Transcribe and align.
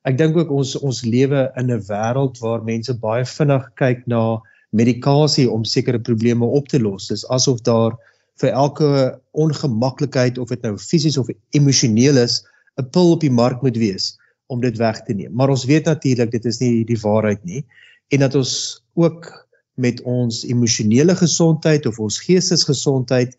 ek 0.09 0.17
dink 0.17 0.37
ook 0.37 0.51
ons 0.51 0.75
ons 0.79 1.03
lewe 1.05 1.41
in 1.59 1.71
'n 1.71 1.83
wêreld 1.89 2.39
waar 2.41 2.63
mense 2.63 2.93
baie 2.93 3.25
vinnig 3.25 3.65
kyk 3.75 4.07
na 4.07 4.41
medikasie 4.71 5.49
om 5.51 5.65
sekere 5.65 5.99
probleme 5.99 6.45
op 6.45 6.67
te 6.67 6.79
los. 6.79 7.07
Dis 7.07 7.27
asof 7.29 7.61
daar 7.61 7.97
vir 8.41 8.49
elke 8.49 9.19
ongemaklikheid 9.31 10.37
of 10.37 10.49
dit 10.49 10.61
nou 10.63 10.77
fisies 10.77 11.17
of 11.17 11.29
emosioneel 11.51 12.17
is, 12.17 12.41
'n 12.79 12.89
pil 12.89 13.11
op 13.11 13.21
die 13.21 13.31
mark 13.31 13.61
moet 13.61 13.77
wees 13.77 14.17
om 14.47 14.61
dit 14.61 14.77
weg 14.77 15.03
te 15.05 15.13
neem. 15.13 15.33
Maar 15.33 15.49
ons 15.49 15.65
weet 15.65 15.85
natuurlik 15.85 16.31
dit 16.31 16.45
is 16.45 16.59
nie 16.59 16.83
die 16.85 16.99
waarheid 16.99 17.43
nie 17.45 17.65
en 18.11 18.19
dat 18.19 18.35
ons 18.35 18.83
ook 18.95 19.47
met 19.75 20.01
ons 20.01 20.43
emosionele 20.43 21.15
gesondheid 21.15 21.85
of 21.85 21.99
ons 21.99 22.19
geestesgesondheid 22.19 23.37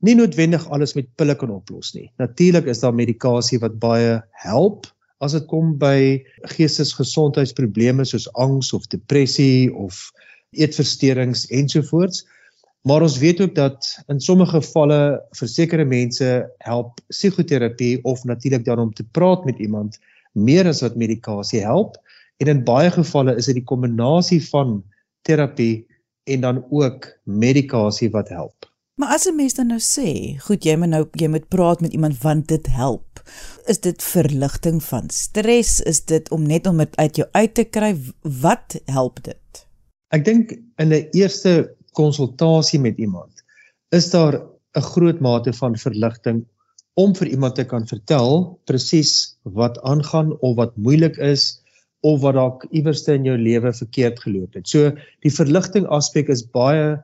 nie 0.00 0.14
noodwendig 0.14 0.68
alles 0.70 0.94
met 0.94 1.10
pille 1.16 1.34
kan 1.34 1.50
oplos 1.50 1.92
nie. 1.94 2.10
Natuurlik 2.18 2.66
is 2.66 2.80
daar 2.80 2.94
medikasie 2.94 3.58
wat 3.58 3.78
baie 3.78 4.22
help 4.44 4.86
as 5.22 5.36
dit 5.36 5.46
kom 5.50 5.76
by 5.78 6.20
geestesgesondheidsprobleme 6.56 8.04
soos 8.08 8.28
angs 8.34 8.72
of 8.76 8.88
depressie 8.90 9.70
of 9.74 10.08
eetversteurings 10.52 11.46
ensovoorts. 11.54 12.24
Maar 12.82 13.04
ons 13.06 13.18
weet 13.22 13.40
ook 13.40 13.54
dat 13.54 13.86
in 14.10 14.20
sommige 14.20 14.58
gevalle 14.58 15.20
vir 15.38 15.48
sekere 15.48 15.84
mense 15.86 16.30
help 16.66 16.98
psigoterapie 17.14 18.00
of 18.02 18.24
natuurlik 18.26 18.64
dan 18.66 18.82
om 18.82 18.90
te 18.92 19.06
praat 19.14 19.44
met 19.46 19.62
iemand 19.62 20.00
meer 20.32 20.66
as 20.66 20.82
wat 20.82 20.98
medikasie 20.98 21.62
help 21.62 22.00
en 22.42 22.50
in 22.50 22.64
baie 22.66 22.90
gevalle 22.90 23.36
is 23.38 23.46
dit 23.46 23.60
die 23.60 23.68
kombinasie 23.68 24.40
van 24.48 24.80
terapie 25.22 25.86
en 26.26 26.42
dan 26.42 26.64
ook 26.70 27.06
medikasie 27.22 28.10
wat 28.10 28.28
help. 28.34 28.71
Maar 29.02 29.18
as 29.18 29.26
'n 29.26 29.34
mens 29.34 29.54
dan 29.54 29.66
nou 29.66 29.80
sê, 29.82 30.38
goed, 30.38 30.64
jy 30.64 30.76
moet 30.78 30.88
nou 30.88 31.06
jy 31.18 31.26
moet 31.28 31.48
praat 31.48 31.80
met 31.80 31.92
iemand 31.92 32.22
want 32.22 32.46
dit 32.48 32.66
help. 32.66 33.22
Is 33.66 33.80
dit 33.80 34.02
verligting 34.02 34.82
van 34.82 35.10
stres? 35.10 35.80
Is 35.80 36.04
dit 36.04 36.30
om 36.30 36.46
net 36.46 36.66
om 36.66 36.76
dit 36.78 36.96
uit 36.96 37.16
jou 37.16 37.28
uit 37.32 37.54
te 37.54 37.64
kry? 37.64 37.96
Wat 38.20 38.78
help 38.84 39.18
dit? 39.22 39.66
Ek 40.14 40.24
dink 40.24 40.54
in 40.78 40.94
'n 40.94 41.08
eerste 41.18 41.74
konsultasie 41.92 42.78
met 42.78 42.96
iemand 42.98 43.42
is 43.90 44.10
daar 44.10 44.38
'n 44.74 44.86
groot 44.94 45.20
mate 45.20 45.52
van 45.52 45.76
verligting 45.76 46.46
om 46.94 47.14
vir 47.14 47.26
iemand 47.26 47.54
te 47.54 47.64
kan 47.64 47.86
vertel 47.86 48.60
presies 48.64 49.36
wat 49.42 49.82
aangaan 49.82 50.38
of 50.40 50.56
wat 50.56 50.76
moeilik 50.76 51.16
is 51.16 51.60
of 52.00 52.20
wat 52.20 52.34
dalk 52.34 52.66
iewerste 52.70 53.14
in 53.14 53.24
jou 53.24 53.38
lewe 53.38 53.72
verkeerd 53.72 54.20
geloop 54.20 54.54
het. 54.54 54.68
So 54.68 54.94
die 55.20 55.34
verligting 55.34 55.86
aspek 55.86 56.28
is 56.28 56.46
baie 56.46 57.02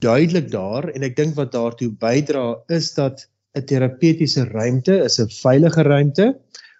duidelik 0.00 0.50
daar 0.52 0.88
en 0.90 1.04
ek 1.06 1.16
dink 1.16 1.36
wat 1.36 1.52
daartoe 1.52 1.90
bydra 2.00 2.44
is 2.72 2.92
dat 2.96 3.26
'n 3.58 3.64
terapeutiese 3.66 4.44
ruimte 4.50 4.96
is 5.04 5.20
'n 5.20 5.28
veilige 5.28 5.82
ruimte 5.82 6.26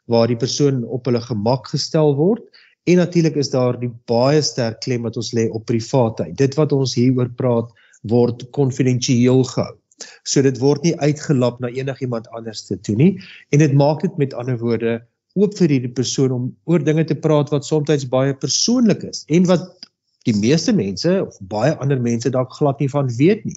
waar 0.06 0.26
die 0.26 0.36
persoon 0.36 0.84
op 0.84 1.04
hulle 1.04 1.20
gemak 1.20 1.68
gestel 1.72 2.14
word 2.16 2.42
en 2.84 2.96
natuurlik 2.96 3.36
is 3.36 3.50
daar 3.50 3.78
die 3.80 3.92
baie 4.06 4.42
sterk 4.42 4.80
klem 4.80 5.02
wat 5.02 5.16
ons 5.16 5.32
lê 5.36 5.48
op 5.50 5.66
privaatheid. 5.66 6.36
Dit 6.36 6.54
wat 6.54 6.72
ons 6.72 6.94
hieroor 6.94 7.28
praat 7.36 7.68
word 8.02 8.50
konfidensieel 8.56 9.44
gehou. 9.44 9.76
So 10.24 10.42
dit 10.42 10.58
word 10.58 10.82
nie 10.82 10.96
uitgelap 10.96 11.60
na 11.60 11.68
enigiemand 11.68 12.28
anders 12.32 12.64
te 12.66 12.80
toe 12.80 12.96
nie 12.96 13.20
en 13.50 13.58
dit 13.58 13.72
maak 13.72 14.00
dit 14.00 14.16
met 14.18 14.34
ander 14.34 14.58
woorde 14.58 15.00
oop 15.38 15.54
vir 15.58 15.68
hierdie 15.68 15.92
persoon 15.94 16.32
om 16.32 16.46
oor 16.64 16.82
dinge 16.82 17.04
te 17.04 17.14
praat 17.14 17.50
wat 17.52 17.64
soms 17.64 18.08
baie 18.08 18.34
persoonlik 18.34 19.04
is 19.04 19.24
en 19.28 19.46
wat 19.46 19.89
die 20.28 20.36
meeste 20.36 20.72
mense 20.76 21.12
of 21.24 21.38
baie 21.52 21.72
ander 21.80 22.00
mense 22.00 22.30
dalk 22.30 22.52
glad 22.58 22.80
nie 22.80 22.90
van 22.92 23.08
weet 23.16 23.44
nie. 23.48 23.56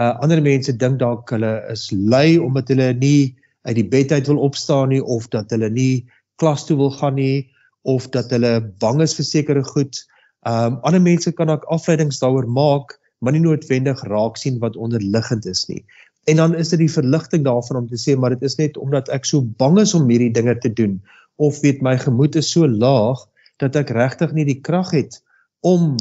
Uh 0.00 0.14
ander 0.24 0.40
mense 0.42 0.72
dink 0.72 1.00
dalk 1.00 1.30
hulle 1.34 1.52
is 1.72 1.90
lui 1.92 2.38
omdat 2.38 2.72
hulle 2.72 2.92
nie 2.96 3.36
uit 3.68 3.76
die 3.76 3.88
bed 3.94 4.12
uit 4.12 4.30
wil 4.30 4.40
opstaan 4.46 4.88
nie 4.94 5.02
of 5.04 5.28
dat 5.34 5.50
hulle 5.52 5.68
nie 5.70 6.06
klas 6.40 6.64
toe 6.66 6.78
wil 6.80 6.92
gaan 6.96 7.18
nie 7.20 7.50
of 7.82 8.08
dat 8.16 8.32
hulle 8.32 8.60
bang 8.80 9.02
is 9.04 9.16
vir 9.18 9.28
sekere 9.28 9.64
goed. 9.64 10.04
Um 10.48 10.80
ander 10.88 11.02
mense 11.04 11.32
kan 11.36 11.52
dalk 11.52 11.66
afleidings 11.68 12.20
daaroor 12.22 12.48
maak, 12.48 12.96
maar 13.20 13.36
nie 13.36 13.44
noodwendig 13.44 14.00
raak 14.08 14.40
sien 14.40 14.60
wat 14.64 14.76
onderliggend 14.80 15.46
is 15.46 15.66
nie. 15.68 15.84
En 16.28 16.36
dan 16.36 16.54
is 16.54 16.72
dit 16.72 16.80
die 16.80 16.92
verligting 16.92 17.44
daarvan 17.44 17.82
om 17.82 17.88
te 17.88 18.00
sê 18.00 18.16
maar 18.16 18.32
dit 18.36 18.42
is 18.48 18.56
net 18.56 18.76
omdat 18.80 19.08
ek 19.12 19.28
so 19.28 19.44
bang 19.60 19.80
is 19.80 19.94
om 19.96 20.08
hierdie 20.08 20.32
dinge 20.32 20.56
te 20.64 20.72
doen 20.72 21.00
of 21.36 21.60
weet 21.60 21.80
my 21.84 21.96
gemoed 21.98 22.36
is 22.36 22.48
so 22.52 22.68
laag 22.68 23.20
dat 23.60 23.76
ek 23.76 23.92
regtig 23.96 24.32
nie 24.36 24.48
die 24.48 24.60
krag 24.64 24.92
het 24.96 25.20
om 25.60 25.96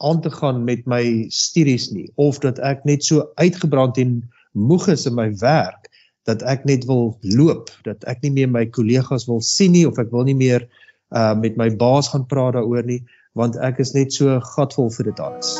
aan 0.00 0.20
te 0.20 0.30
gaan 0.30 0.64
met 0.64 0.86
my 0.86 1.26
studies 1.28 1.90
nie 1.90 2.08
of 2.14 2.38
dat 2.38 2.58
ek 2.58 2.84
net 2.88 3.04
so 3.04 3.26
uitgebrand 3.34 3.98
en 3.98 4.20
moeg 4.52 4.88
is 4.88 5.06
in 5.06 5.14
my 5.14 5.28
werk 5.42 5.90
dat 6.28 6.42
ek 6.42 6.64
net 6.64 6.86
wil 6.88 7.18
loop 7.20 7.70
dat 7.84 8.04
ek 8.10 8.22
nie 8.24 8.32
meer 8.38 8.50
my 8.50 8.66
kollegas 8.66 9.26
wil 9.28 9.42
sien 9.44 9.74
nie 9.76 9.86
of 9.88 9.98
ek 9.98 10.12
wil 10.14 10.24
nie 10.28 10.36
meer 10.38 10.66
uh 11.10 11.34
met 11.34 11.56
my 11.58 11.68
baas 11.76 12.08
gaan 12.12 12.26
praat 12.30 12.54
daaroor 12.56 12.86
nie 12.86 13.02
want 13.38 13.58
ek 13.62 13.78
is 13.82 13.92
net 13.94 14.14
so 14.14 14.40
gatvol 14.54 14.90
vir 14.90 15.10
dit 15.10 15.20
alles. 15.22 15.54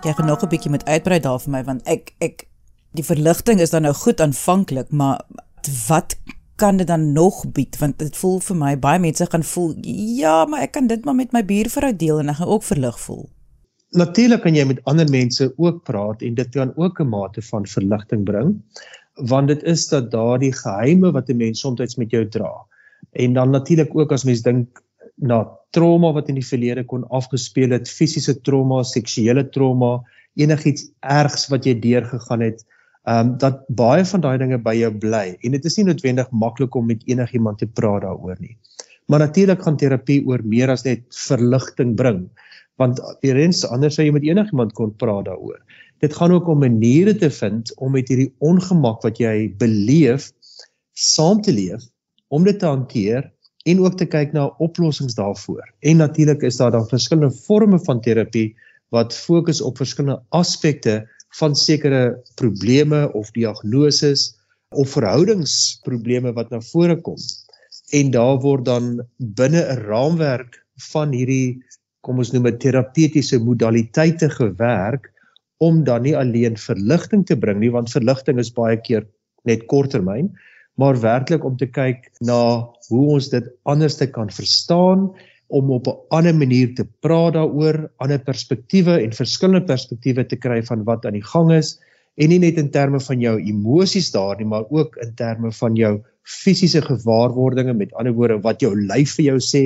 Jy 0.00 0.12
gaan 0.16 0.26
nog 0.26 0.42
'n 0.42 0.48
bietjie 0.48 0.70
met 0.70 0.84
uitbrei 0.84 1.20
daar 1.20 1.40
vir 1.40 1.50
my 1.50 1.64
want 1.64 1.82
ek 1.86 2.14
ek 2.18 2.48
die 2.92 3.04
verligting 3.04 3.60
is 3.60 3.70
dan 3.70 3.82
nou 3.82 3.94
goed 3.94 4.20
aanvanklik 4.20 4.90
maar 4.90 5.20
wat 5.88 6.16
kan 6.60 6.76
dit 6.80 6.86
dan 6.86 7.12
nog 7.16 7.42
bied 7.56 7.78
want 7.80 7.98
dit 7.98 8.16
voel 8.22 8.38
vir 8.46 8.56
my 8.62 8.72
baie 8.86 9.00
mense 9.02 9.26
gaan 9.32 9.46
voel 9.54 9.74
ja 10.20 10.44
maar 10.44 10.66
ek 10.68 10.72
kan 10.76 10.88
dit 10.92 11.04
maar 11.04 11.18
met 11.18 11.32
my 11.36 11.44
buurvrou 11.52 11.92
deel 12.04 12.22
en 12.22 12.32
ek 12.32 12.40
gaan 12.40 12.54
ook 12.56 12.66
verlig 12.68 13.00
voel. 13.06 13.28
Natuurlik 13.98 14.44
kan 14.44 14.54
jy 14.54 14.64
met 14.70 14.84
ander 14.90 15.08
mense 15.10 15.48
ook 15.56 15.82
praat 15.88 16.22
en 16.22 16.34
dit 16.38 16.50
kan 16.56 16.72
ook 16.76 17.00
'n 17.00 17.08
mate 17.08 17.42
van 17.42 17.66
verligting 17.66 18.24
bring 18.24 18.56
want 19.28 19.48
dit 19.48 19.62
is 19.62 19.88
dat 19.88 20.10
daardie 20.10 20.52
geheime 20.52 21.12
wat 21.12 21.28
'n 21.28 21.36
mens 21.36 21.60
soms 21.60 21.96
met 21.96 22.10
jou 22.10 22.28
dra. 22.28 22.52
En 23.12 23.32
dan 23.32 23.50
natuurlik 23.50 23.94
ook 23.94 24.12
as 24.12 24.24
mens 24.24 24.42
dink 24.42 24.82
na 25.14 25.58
trauma 25.70 26.12
wat 26.12 26.28
in 26.28 26.34
die 26.34 26.46
verlede 26.46 26.84
kon 26.84 27.08
afgespeel 27.08 27.70
het, 27.70 27.88
fisiese 27.88 28.40
trauma, 28.40 28.82
seksuele 28.82 29.48
trauma, 29.48 30.00
enigiets 30.34 30.90
ergs 31.00 31.48
wat 31.48 31.64
jy 31.64 31.78
deurgegaan 31.78 32.40
het, 32.40 32.64
ehm 33.10 33.26
um, 33.26 33.30
dat 33.42 33.64
baie 33.66 34.04
van 34.06 34.22
daai 34.22 34.38
dinge 34.38 34.58
by 34.62 34.74
jou 34.78 34.90
bly 35.02 35.24
en 35.40 35.56
dit 35.56 35.64
is 35.64 35.76
nie 35.78 35.86
noodwendig 35.88 36.28
maklik 36.30 36.74
om 36.78 36.86
met 36.86 37.02
enigiemand 37.10 37.58
te 37.58 37.66
praat 37.66 38.04
daaroor 38.06 38.36
nie. 38.38 38.56
Maar 39.10 39.24
natuurlik 39.26 39.62
gaan 39.66 39.76
terapie 39.76 40.20
oor 40.26 40.44
meer 40.44 40.70
as 40.70 40.84
net 40.86 41.02
verligting 41.26 41.96
bring 41.96 42.28
want 42.80 43.00
eerens 43.26 43.64
anders 43.68 43.98
sou 43.98 44.06
jy 44.06 44.12
met 44.16 44.24
enigiemand 44.24 44.72
kon 44.78 44.92
praat 44.96 45.26
daaroor. 45.28 45.58
Dit 46.00 46.14
gaan 46.16 46.32
ook 46.32 46.48
om 46.48 46.62
maniere 46.64 47.14
te 47.16 47.28
vind 47.30 47.72
om 47.76 47.92
met 47.92 48.08
hierdie 48.08 48.30
ongemak 48.38 49.02
wat 49.04 49.20
jy 49.20 49.50
beleef 49.60 50.30
saam 50.96 51.42
te 51.44 51.52
leef, 51.52 51.84
om 52.28 52.44
dit 52.44 52.58
te 52.58 52.68
hanteer 52.68 53.28
en 53.68 53.82
ook 53.84 53.98
te 54.00 54.06
kyk 54.08 54.32
na 54.32 54.46
oplossings 54.64 55.16
daarvoor. 55.18 55.62
En 55.84 56.00
natuurlik 56.00 56.42
is 56.48 56.56
daar 56.56 56.72
dan 56.72 56.88
verskillende 56.88 57.34
forme 57.36 57.78
van 57.84 58.00
terapie 58.00 58.54
wat 58.94 59.14
fokus 59.14 59.60
op 59.60 59.76
verskillende 59.76 60.22
aspekte 60.28 61.02
van 61.38 61.54
sekere 61.54 62.22
probleme 62.34 63.12
of 63.12 63.30
diagnoses 63.36 64.30
of 64.74 64.90
verhoudingsprobleme 64.90 66.32
wat 66.32 66.50
na 66.50 66.60
vore 66.60 66.96
kom. 67.00 67.18
En 67.94 68.10
daar 68.10 68.38
word 68.42 68.64
dan 68.64 69.00
binne 69.18 69.62
'n 69.62 69.82
raamwerk 69.86 70.62
van 70.92 71.12
hierdie 71.12 71.62
kom 72.00 72.18
ons 72.18 72.32
noem 72.32 72.48
dit 72.48 72.60
terapeutiese 72.60 73.38
modaliteite 73.38 74.30
gewerk 74.30 75.10
om 75.60 75.84
dan 75.84 76.02
nie 76.02 76.16
alleen 76.16 76.56
verligting 76.56 77.26
te 77.26 77.36
bring 77.36 77.60
nie 77.60 77.72
want 77.72 77.92
verligting 77.92 78.38
is 78.38 78.52
baie 78.56 78.78
keer 78.80 79.06
net 79.44 79.66
korttermyn 79.66 80.30
maar 80.80 80.96
werklik 81.00 81.44
om 81.44 81.56
te 81.60 81.66
kyk 81.68 82.08
na 82.24 82.40
hoe 82.88 83.04
ons 83.16 83.28
dit 83.28 83.44
anders 83.68 83.98
te 84.00 84.08
kan 84.08 84.30
verstaan 84.32 85.10
om 85.50 85.70
op 85.70 85.86
'n 85.86 85.98
ander 86.16 86.34
manier 86.34 86.74
te 86.74 86.86
praat 87.00 87.34
daaroor, 87.34 87.90
ander 87.98 88.18
perspektiewe 88.18 89.00
en 89.02 89.12
verskillende 89.12 89.66
perspektiewe 89.66 90.26
te 90.26 90.36
kry 90.36 90.62
van 90.62 90.84
wat 90.84 91.06
aan 91.06 91.18
die 91.18 91.30
gang 91.32 91.52
is. 91.52 91.78
En 92.16 92.28
nie 92.28 92.38
net 92.38 92.58
in 92.58 92.70
terme 92.70 93.00
van 93.00 93.20
jou 93.20 93.36
emosies 93.40 94.10
daar 94.10 94.36
nie, 94.36 94.46
maar 94.46 94.64
ook 94.70 94.96
in 94.96 95.14
terme 95.14 95.52
van 95.52 95.74
jou 95.74 96.00
fisiese 96.22 96.82
gewaarwordinge, 96.82 97.74
met 97.74 97.94
ander 97.94 98.12
woorde 98.12 98.40
wat 98.40 98.60
jou 98.60 98.74
lyf 98.76 99.14
vir 99.16 99.24
jou 99.24 99.38
sê 99.40 99.64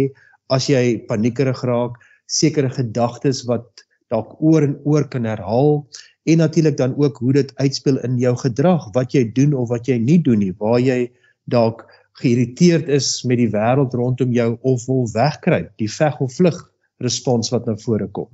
as 0.49 0.69
jy 0.69 1.05
paniekerig 1.09 1.63
raak, 1.65 1.97
sekere 2.27 2.71
gedagtes 2.71 3.45
wat 3.49 3.85
dalk 4.13 4.37
oor 4.41 4.63
en 4.63 4.79
oor 4.85 5.09
kan 5.09 5.25
herhaal. 5.25 5.87
En 6.25 6.39
natuurlik 6.39 6.77
dan 6.77 6.95
ook 6.97 7.17
hoe 7.17 7.33
dit 7.33 7.53
uitspeel 7.57 7.99
in 8.05 8.19
jou 8.19 8.37
gedrag, 8.37 8.89
wat 8.95 9.13
jy 9.13 9.25
doen 9.33 9.53
of 9.55 9.69
wat 9.69 9.89
jy 9.89 9.99
nie 9.99 10.21
doen 10.23 10.39
nie, 10.39 10.55
waar 10.59 10.81
jy 10.81 11.11
dalk 11.45 11.85
geïrriteerd 12.21 12.89
is 12.89 13.23
met 13.27 13.41
die 13.41 13.51
wêreld 13.51 13.95
rondom 13.95 14.33
jou 14.33 14.55
of 14.63 14.87
wil 14.87 15.05
wegkruip, 15.13 15.73
die 15.81 15.91
veg 15.91 16.21
of 16.21 16.35
vlug 16.39 16.61
respons 17.03 17.51
wat 17.51 17.67
na 17.67 17.77
vore 17.77 18.09
kom. 18.11 18.31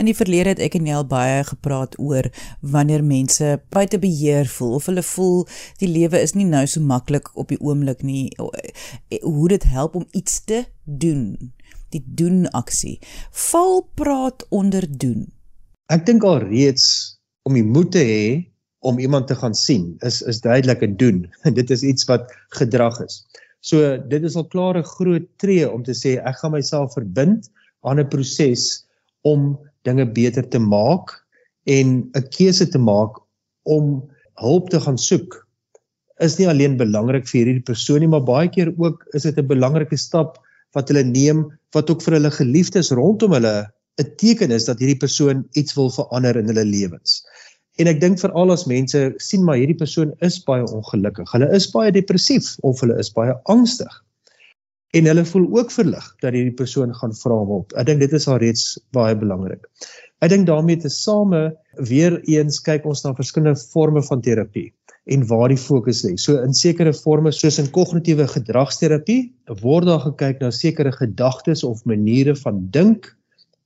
In 0.00 0.08
die 0.08 0.16
verlede 0.16 0.54
het 0.54 0.62
ek 0.64 0.78
en 0.78 0.86
Nel 0.88 1.04
baie 1.06 1.42
gepraat 1.44 1.98
oor 2.00 2.30
wanneer 2.60 3.04
mense 3.04 3.58
buite 3.74 3.98
beheer 4.00 4.48
voel 4.48 4.78
of 4.78 4.88
hulle 4.88 5.04
voel 5.04 5.44
die 5.82 5.90
lewe 5.90 6.20
is 6.24 6.32
nie 6.34 6.48
nou 6.48 6.64
so 6.66 6.80
maklik 6.80 7.28
op 7.36 7.52
die 7.52 7.60
oomblik 7.60 8.02
nie 8.02 8.30
hoe 9.22 9.48
dit 9.52 9.68
help 9.68 9.98
om 10.00 10.08
iets 10.16 10.40
te 10.48 10.64
doen 10.84 11.52
die 11.92 12.02
doen 12.04 12.46
aksie. 12.56 12.98
Val 13.32 13.82
praat 13.94 14.44
onder 14.48 14.84
doen. 14.88 15.28
Ek 15.92 16.04
dink 16.06 16.24
al 16.24 16.42
reeds 16.44 17.16
om 17.48 17.56
die 17.56 17.64
moed 17.64 17.94
te 17.96 18.04
hê 18.04 18.24
om 18.80 18.98
iemand 18.98 19.26
te 19.26 19.34
gaan 19.34 19.54
sien 19.54 19.96
is 20.06 20.22
is 20.22 20.40
duidelik 20.40 20.82
'n 20.82 20.96
doen. 20.96 21.18
dit 21.60 21.70
is 21.70 21.82
iets 21.82 22.04
wat 22.04 22.32
gedrag 22.48 23.00
is. 23.00 23.24
So 23.60 23.98
dit 24.08 24.22
is 24.22 24.36
al 24.36 24.46
klaar 24.46 24.78
'n 24.78 24.84
groot 24.96 25.26
tree 25.36 25.70
om 25.70 25.82
te 25.82 25.94
sê 25.94 26.18
ek 26.22 26.38
gaan 26.38 26.52
myself 26.52 26.92
verbind 26.92 27.50
aan 27.80 28.00
'n 28.00 28.08
proses 28.08 28.86
om 29.22 29.58
dinge 29.82 30.06
beter 30.06 30.48
te 30.48 30.58
maak 30.58 31.24
en 31.64 32.10
'n 32.14 32.28
keuse 32.36 32.68
te 32.68 32.78
maak 32.78 33.18
om 33.62 34.10
hulp 34.34 34.70
te 34.70 34.80
gaan 34.80 34.98
soek 34.98 35.48
is 36.18 36.38
nie 36.38 36.48
alleen 36.48 36.76
belangrik 36.76 37.26
vir 37.30 37.38
hierdie 37.40 37.66
persoon 37.70 38.00
nie 38.02 38.10
maar 38.10 38.26
baie 38.26 38.48
keer 38.48 38.72
ook 38.76 39.04
is 39.14 39.22
dit 39.22 39.38
'n 39.38 39.46
belangrike 39.46 39.96
stap 39.96 40.38
wat 40.76 40.88
hulle 40.88 41.04
neem 41.04 41.46
wat 41.74 41.90
ook 41.90 42.02
vir 42.02 42.18
hulle 42.18 42.30
geliefdes 42.30 42.90
rondom 42.90 43.32
hulle 43.32 43.56
'n 43.98 44.14
teken 44.16 44.50
is 44.50 44.64
dat 44.64 44.78
hierdie 44.78 45.02
persoon 45.04 45.46
iets 45.52 45.74
wil 45.74 45.90
verander 45.90 46.36
in 46.36 46.46
hulle 46.46 46.64
lewens. 46.64 47.24
En 47.78 47.86
ek 47.86 48.00
dink 48.02 48.18
veral 48.18 48.50
as 48.50 48.66
mense 48.66 49.00
sien 49.22 49.44
maar 49.46 49.58
hierdie 49.60 49.78
persoon 49.78 50.10
is 50.26 50.40
baie 50.46 50.64
ongelukkig. 50.66 51.30
Hulle 51.30 51.48
is 51.54 51.68
baie 51.70 51.92
depressief 51.94 52.56
of 52.66 52.80
hulle 52.82 52.98
is 52.98 53.12
baie 53.14 53.36
angstig. 53.54 53.92
En 54.96 55.06
hulle 55.06 55.24
voel 55.28 55.46
ook 55.58 55.70
verlig 55.70 56.06
dat 56.24 56.34
hierdie 56.34 56.56
persoon 56.58 56.94
gaan 56.96 57.14
vra 57.14 57.36
om 57.44 57.52
hulp. 57.52 57.74
Ek 57.78 57.86
dink 57.86 58.02
dit 58.02 58.16
is 58.18 58.26
al 58.26 58.40
reeds 58.42 58.64
baie 58.96 59.14
belangrik. 59.18 59.68
Ek 60.24 60.32
dink 60.32 60.48
daarmee 60.48 60.80
te 60.82 60.90
same 60.90 61.52
weer 61.90 62.18
eens 62.26 62.58
kyk 62.66 62.88
ons 62.88 63.04
na 63.04 63.14
verskillende 63.14 63.60
forme 63.60 64.02
van 64.02 64.24
terapie 64.24 64.72
en 65.08 65.24
waar 65.28 65.48
die 65.52 65.60
fokus 65.60 66.02
lê. 66.04 66.16
So 66.20 66.42
in 66.42 66.56
sekere 66.56 66.92
forme 66.96 67.30
soos 67.32 67.60
in 67.62 67.70
kognitiewe 67.72 68.26
gedragsterapie 68.28 69.28
word 69.62 69.86
daar 69.88 70.02
gekyk 70.08 70.42
na 70.42 70.50
sekere 70.52 70.92
gedagtes 70.92 71.64
of 71.64 71.84
maniere 71.88 72.34
van 72.42 72.66
dink 72.74 73.12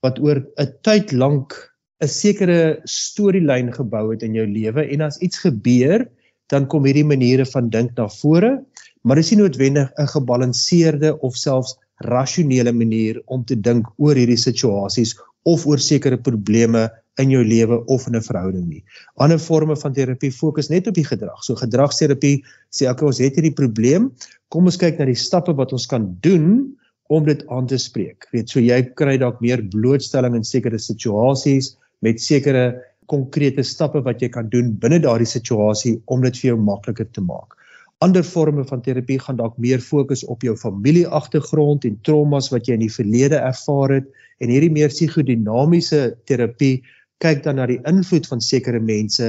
wat 0.05 0.21
oor 0.21 0.43
'n 0.59 0.73
tyd 0.83 1.13
lank 1.13 1.57
'n 2.03 2.11
sekere 2.11 2.81
storielyn 2.85 3.71
gebou 3.73 4.11
het 4.11 4.23
in 4.27 4.35
jou 4.35 4.47
lewe 4.47 4.83
en 4.95 5.05
as 5.07 5.21
iets 5.23 5.39
gebeur, 5.45 6.09
dan 6.51 6.67
kom 6.67 6.85
hierdie 6.85 7.07
maniere 7.07 7.47
van 7.47 7.69
dink 7.71 7.95
na 7.97 8.09
vore, 8.11 8.59
maar 9.07 9.17
dit 9.17 9.25
is 9.25 9.31
nie 9.33 9.43
noodwendig 9.43 9.93
'n 9.99 10.11
gebalanseerde 10.15 11.13
of 11.23 11.37
selfs 11.37 11.77
rasionele 12.03 12.73
manier 12.73 13.23
om 13.27 13.45
te 13.45 13.55
dink 13.55 13.87
oor 13.99 14.19
hierdie 14.19 14.41
situasies 14.41 15.15
of 15.45 15.67
oor 15.67 15.79
sekere 15.79 16.19
probleme 16.19 16.91
in 17.21 17.31
jou 17.31 17.45
lewe 17.45 17.85
of 17.87 18.07
in 18.09 18.17
'n 18.17 18.23
verhouding 18.23 18.67
nie. 18.69 18.85
Ander 19.17 19.39
forme 19.39 19.77
van 19.77 19.93
terapie 19.93 20.33
fokus 20.33 20.71
net 20.71 20.87
op 20.87 20.95
die 20.95 21.05
gedrag. 21.05 21.45
So 21.45 21.55
gedragsterapie 21.55 22.43
sê 22.71 22.89
ek 22.91 23.03
ons 23.03 23.19
het 23.19 23.35
hierdie 23.37 23.55
probleem, 23.55 24.13
kom 24.49 24.65
ons 24.65 24.77
kyk 24.77 24.99
na 24.99 25.05
die 25.05 25.15
stappe 25.15 25.55
wat 25.55 25.73
ons 25.73 25.87
kan 25.87 26.17
doen 26.21 26.77
om 27.09 27.25
dit 27.25 27.47
aan 27.49 27.67
te 27.67 27.79
spreek. 27.79 28.27
Weet, 28.33 28.49
so 28.49 28.61
jy 28.61 28.83
kry 28.97 29.19
dalk 29.19 29.41
meer 29.41 29.63
blootstelling 29.63 30.35
in 30.35 30.45
sekere 30.45 30.79
situasies 30.79 31.77
met 32.03 32.21
sekere 32.21 32.67
konkrete 33.11 33.65
stappe 33.67 34.03
wat 34.07 34.23
jy 34.23 34.31
kan 34.33 34.49
doen 34.53 34.73
binne 34.83 35.01
daardie 35.03 35.29
situasie 35.29 35.99
om 36.13 36.23
dit 36.25 36.39
vir 36.41 36.53
jou 36.53 36.61
makliker 36.61 37.09
te 37.13 37.25
maak. 37.25 37.59
Ander 38.03 38.25
forme 38.27 38.65
van 38.67 38.83
terapie 38.83 39.19
gaan 39.23 39.39
dalk 39.39 39.59
meer 39.63 39.83
fokus 39.83 40.25
op 40.27 40.43
jou 40.43 40.57
familieagtergrond 40.59 41.85
en 41.87 41.99
traumas 42.07 42.51
wat 42.51 42.67
jy 42.67 42.79
in 42.79 42.87
die 42.87 42.95
verlede 42.95 43.39
ervaar 43.39 43.99
het 44.01 44.09
en 44.43 44.51
hierdie 44.51 44.73
meer 44.75 44.91
psigodinamiese 44.91 46.01
terapie 46.27 46.81
kyk 47.23 47.45
dan 47.45 47.61
na 47.61 47.69
die 47.71 47.79
invloed 47.87 48.27
van 48.27 48.43
sekere 48.43 48.81
mense, 48.83 49.29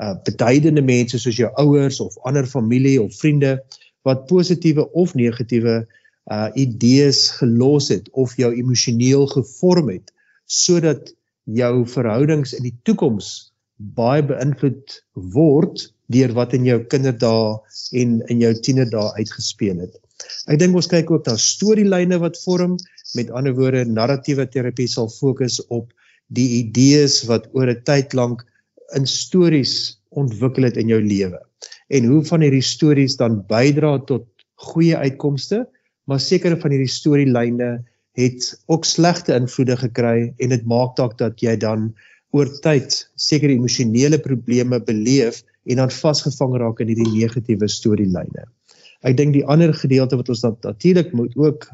uh 0.00 0.14
beduidende 0.26 0.82
mense 0.82 1.20
soos 1.20 1.36
jou 1.38 1.50
ouers 1.60 2.00
of 2.02 2.16
ander 2.26 2.48
familie 2.48 2.96
of 3.02 3.12
vriende 3.20 3.58
wat 4.08 4.24
positiewe 4.30 4.88
of 4.92 5.12
negatiewe 5.14 5.82
uh 6.32 6.48
idees 6.56 7.28
gelos 7.36 7.90
het 7.92 8.08
of 8.12 8.32
jou 8.40 8.50
emosioneel 8.56 9.28
gevorm 9.36 9.92
het 9.92 10.10
sodat 10.48 11.12
jou 11.44 11.84
verhoudings 11.86 12.54
in 12.56 12.64
die 12.68 12.76
toekoms 12.88 13.50
baie 13.76 14.22
beïnvloed 14.22 15.00
word 15.34 15.88
deur 16.14 16.32
wat 16.36 16.54
in 16.54 16.64
jou 16.68 16.78
kinderdae 16.92 17.56
en 18.00 18.18
in 18.32 18.40
jou 18.40 18.52
tienerdae 18.54 19.12
uitgespeel 19.18 19.80
het. 19.82 19.94
Ek 20.48 20.60
dink 20.60 20.76
ons 20.76 20.88
kyk 20.88 21.10
ook 21.10 21.26
na 21.26 21.36
storielyne 21.40 22.20
wat 22.22 22.38
vorm, 22.44 22.76
met 23.14 23.30
ander 23.30 23.54
woorde 23.56 23.84
narratiewe 23.88 24.46
terapie 24.50 24.88
sal 24.88 25.10
fokus 25.10 25.60
op 25.68 25.92
die 26.32 26.60
idees 26.62 27.22
wat 27.28 27.48
oor 27.52 27.70
'n 27.70 27.82
tyd 27.84 28.14
lank 28.14 28.44
in 28.96 29.06
stories 29.06 29.98
ontwikkel 30.10 30.64
het 30.64 30.76
in 30.76 30.88
jou 30.88 31.00
lewe 31.00 31.40
en 31.88 32.04
hoe 32.04 32.22
van 32.24 32.44
hierdie 32.44 32.64
stories 32.64 33.16
dan 33.20 33.42
bydra 33.48 33.98
tot 34.08 34.26
goeie 34.70 34.96
uitkomste 34.96 35.64
maar 36.08 36.20
sekere 36.20 36.56
van 36.60 36.74
hierdie 36.74 36.90
storielyne 36.90 37.70
het 38.14 38.50
ook 38.70 38.84
slegte 38.86 39.34
invloede 39.34 39.76
gekry 39.76 40.34
en 40.38 40.54
dit 40.54 40.66
maak 40.70 40.96
dalk 40.96 41.16
dat 41.18 41.42
jy 41.42 41.56
dan 41.60 41.92
oor 42.34 42.50
tyd 42.62 42.96
sekere 43.14 43.54
emosionele 43.54 44.18
probleme 44.22 44.80
beleef 44.82 45.42
en 45.70 45.80
dan 45.82 45.90
vasgevang 45.90 46.56
raak 46.62 46.82
in 46.82 46.90
hierdie 46.92 47.10
negatiewe 47.10 47.68
storielyne. 47.70 48.46
Ek 49.04 49.16
dink 49.18 49.34
die 49.36 49.44
ander 49.46 49.74
gedeelte 49.76 50.18
wat 50.18 50.30
ons 50.32 50.44
natuurlik 50.44 51.12
moet 51.12 51.34
ook 51.36 51.68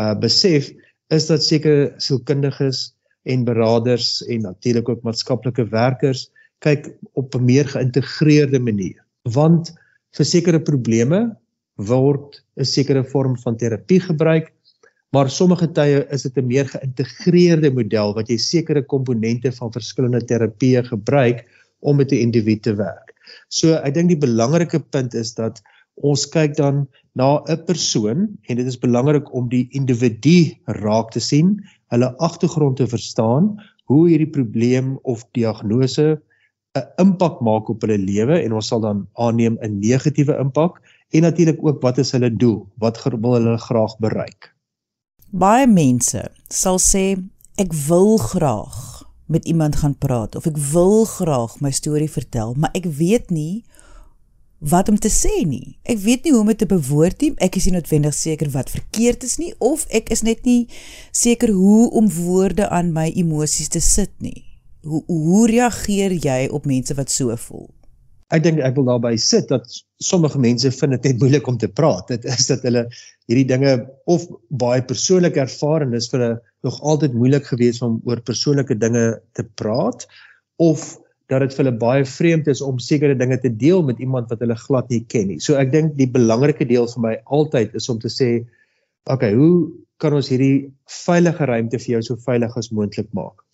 uh 0.00 0.14
besef 0.16 0.70
is 1.12 1.26
dat 1.28 1.44
sekere 1.44 1.92
sielkundiges 2.00 2.94
en 3.28 3.44
beraders 3.44 4.22
en 4.26 4.48
natuurlik 4.48 4.88
ook 4.88 5.04
maatskaplike 5.04 5.68
werkers 5.70 6.30
kyk 6.64 6.88
op 7.12 7.34
'n 7.34 7.44
meer 7.44 7.68
geïntegreerde 7.68 8.60
manier. 8.60 9.04
Want 9.22 9.74
vir 10.16 10.26
sekere 10.26 10.60
probleme 10.60 11.36
word 11.76 12.42
'n 12.56 12.64
sekere 12.64 13.04
vorm 13.04 13.36
van 13.38 13.56
terapie 13.56 14.00
gebruik, 14.00 14.52
maar 15.12 15.30
sommige 15.30 15.68
tye 15.76 16.04
is 16.16 16.22
dit 16.22 16.36
'n 16.40 16.46
meer 16.46 16.68
geïntegreerde 16.68 17.70
model 17.70 18.14
wat 18.16 18.28
jy 18.28 18.36
sekere 18.36 18.82
komponente 18.82 19.52
van 19.52 19.72
verskillende 19.72 20.24
terapieë 20.24 20.84
gebruik 20.88 21.44
om 21.80 21.96
met 21.96 22.12
'n 22.12 22.24
individu 22.26 22.60
te 22.60 22.74
werk. 22.74 23.12
So 23.48 23.74
ek 23.74 23.94
dink 23.94 24.08
die 24.08 24.24
belangrike 24.26 24.80
punt 24.80 25.14
is 25.14 25.34
dat 25.34 25.60
ons 25.96 26.24
kyk 26.26 26.56
dan 26.56 26.88
na 27.14 27.42
'n 27.44 27.64
persoon 27.66 28.38
en 28.48 28.56
dit 28.56 28.66
is 28.66 28.78
belangrik 28.78 29.34
om 29.34 29.48
die 29.48 29.68
individu 29.70 30.56
raak 30.66 31.10
te 31.12 31.20
sien 31.20 31.60
hulle 31.92 32.16
agtergrond 32.16 32.76
te 32.76 32.86
verstaan, 32.86 33.60
hoe 33.84 34.08
hierdie 34.08 34.30
probleem 34.30 34.98
of 35.02 35.24
diagnose 35.32 36.20
'n 36.74 36.88
impak 36.96 37.40
maak 37.40 37.68
op 37.68 37.82
hulle 37.84 37.98
lewe 37.98 38.40
en 38.40 38.52
ons 38.52 38.66
sal 38.66 38.80
dan 38.80 39.06
aanneem 39.12 39.58
'n 39.60 39.78
negatiewe 39.78 40.38
impak 40.40 40.80
en 41.12 41.22
natuurlik 41.22 41.60
ook 41.60 41.82
wat 41.82 41.98
is 41.98 42.12
hulle 42.12 42.30
doel? 42.30 42.66
Wat 42.78 42.96
wil 43.04 43.34
hulle 43.34 43.58
graag 43.58 43.98
bereik? 43.98 44.54
Baie 45.32 45.64
mense 45.64 46.20
sal 46.52 46.76
sê 46.76 47.16
ek 47.56 47.70
wil 47.86 48.18
graag 48.20 48.74
met 49.32 49.46
iemand 49.48 49.78
gaan 49.80 49.94
praat 49.96 50.36
of 50.36 50.44
ek 50.44 50.58
wil 50.74 51.06
graag 51.08 51.54
my 51.64 51.70
storie 51.72 52.10
vertel, 52.12 52.52
maar 52.60 52.68
ek 52.76 52.84
weet 52.98 53.32
nie 53.32 53.62
wat 54.60 54.92
om 54.92 54.98
te 55.00 55.08
sê 55.08 55.32
nie. 55.48 55.78
Ek 55.88 56.02
weet 56.04 56.28
nie 56.28 56.34
hoe 56.36 56.42
om 56.44 56.52
dit 56.52 56.60
te 56.60 56.68
bewoord 56.68 57.24
nie. 57.24 57.32
Ek 57.40 57.56
is 57.56 57.64
nie 57.64 57.78
noodwendig 57.78 58.12
seker 58.12 58.52
wat 58.52 58.74
verkeerd 58.76 59.24
is 59.24 59.38
nie 59.40 59.54
of 59.56 59.86
ek 59.88 60.12
is 60.12 60.20
net 60.20 60.44
nie 60.44 60.68
seker 61.16 61.56
hoe 61.56 61.88
om 61.96 62.12
woorde 62.12 62.68
aan 62.68 62.92
my 62.92 63.08
emosies 63.16 63.72
te 63.72 63.80
sit 63.80 64.12
nie. 64.20 64.44
Hoe 64.84 65.00
hoe 65.08 65.46
reageer 65.48 66.12
jy 66.12 66.42
op 66.52 66.68
mense 66.68 66.92
wat 67.00 67.08
so 67.08 67.32
voel? 67.48 67.70
Ek 68.32 68.44
dink 68.44 68.62
ek 68.64 68.76
wil 68.78 68.88
daarby 68.88 69.12
sit 69.20 69.50
dat 69.52 69.66
sommige 70.00 70.40
mense 70.40 70.70
vind 70.72 70.96
dit 70.96 71.10
net 71.10 71.20
moeilik 71.20 71.48
om 71.50 71.58
te 71.60 71.68
praat. 71.68 72.08
Dit 72.08 72.24
is 72.24 72.48
dat 72.48 72.64
hulle 72.66 72.86
hierdie 73.28 73.48
dinge 73.50 73.74
of 74.10 74.24
baie 74.48 74.82
persoonlik 74.88 75.36
ervaar 75.42 75.84
en 75.84 75.92
dis 75.92 76.08
vir 76.12 76.20
hulle 76.20 76.40
nog 76.66 76.78
altyd 76.80 77.16
moeilik 77.18 77.46
gewees 77.50 77.82
om 77.84 78.00
oor 78.08 78.22
persoonlike 78.24 78.78
dinge 78.80 79.04
te 79.36 79.44
praat 79.60 80.06
of 80.62 80.94
dat 81.32 81.44
dit 81.44 81.54
vir 81.56 81.64
hulle 81.64 81.78
baie 81.80 82.08
vreemd 82.08 82.48
is 82.52 82.62
om 82.64 82.80
sekere 82.82 83.16
dinge 83.18 83.38
te 83.40 83.52
deel 83.52 83.84
met 83.86 84.00
iemand 84.04 84.32
wat 84.32 84.42
hulle 84.44 84.56
glad 84.64 84.90
nie 84.92 85.02
ken 85.12 85.30
nie. 85.32 85.40
So 85.40 85.56
ek 85.60 85.72
dink 85.72 85.94
die 86.00 86.08
belangrike 86.10 86.66
deel 86.68 86.88
vir 86.94 87.04
my 87.06 87.14
altyd 87.36 87.76
is 87.78 87.88
om 87.92 88.00
te 88.02 88.10
sê, 88.12 88.32
okay, 89.12 89.32
hoe 89.36 89.70
kan 90.02 90.16
ons 90.18 90.28
hierdie 90.32 90.72
veilige 91.04 91.46
ruimte 91.48 91.80
vir 91.84 91.96
jou 91.96 92.02
so 92.10 92.20
veilig 92.26 92.56
as 92.58 92.72
moontlik 92.74 93.08
maak? 93.16 93.44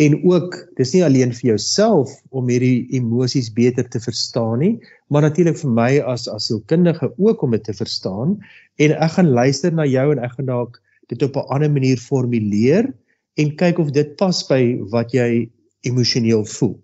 En 0.00 0.14
ook, 0.24 0.56
dis 0.78 0.92
nie 0.94 1.02
alleen 1.04 1.34
vir 1.36 1.52
jouself 1.52 2.12
om 2.30 2.48
hierdie 2.48 2.88
emosies 2.96 3.50
beter 3.52 3.84
te 3.92 4.00
verstaan 4.00 4.62
nie, 4.62 4.72
maar 5.12 5.26
natuurlik 5.26 5.58
vir 5.60 5.74
my 5.76 5.90
as 6.08 6.28
as 6.32 6.48
sielkundige 6.48 7.10
ook 7.18 7.42
om 7.44 7.52
dit 7.52 7.64
te 7.64 7.74
verstaan 7.76 8.38
en 8.80 8.94
ek 8.96 9.18
gaan 9.18 9.28
luister 9.36 9.74
na 9.74 9.84
jou 9.84 10.06
en 10.14 10.22
ek 10.24 10.38
gaan 10.38 10.48
dalk 10.48 10.80
dit 11.12 11.22
op 11.22 11.36
'n 11.36 11.48
ander 11.54 11.70
manier 11.70 12.00
formuleer 12.00 12.88
en 13.36 13.56
kyk 13.56 13.78
of 13.78 13.92
dit 13.92 14.16
pas 14.16 14.42
by 14.48 14.62
wat 14.94 15.12
jy 15.12 15.50
emosioneel 15.84 16.44
voel 16.44 16.78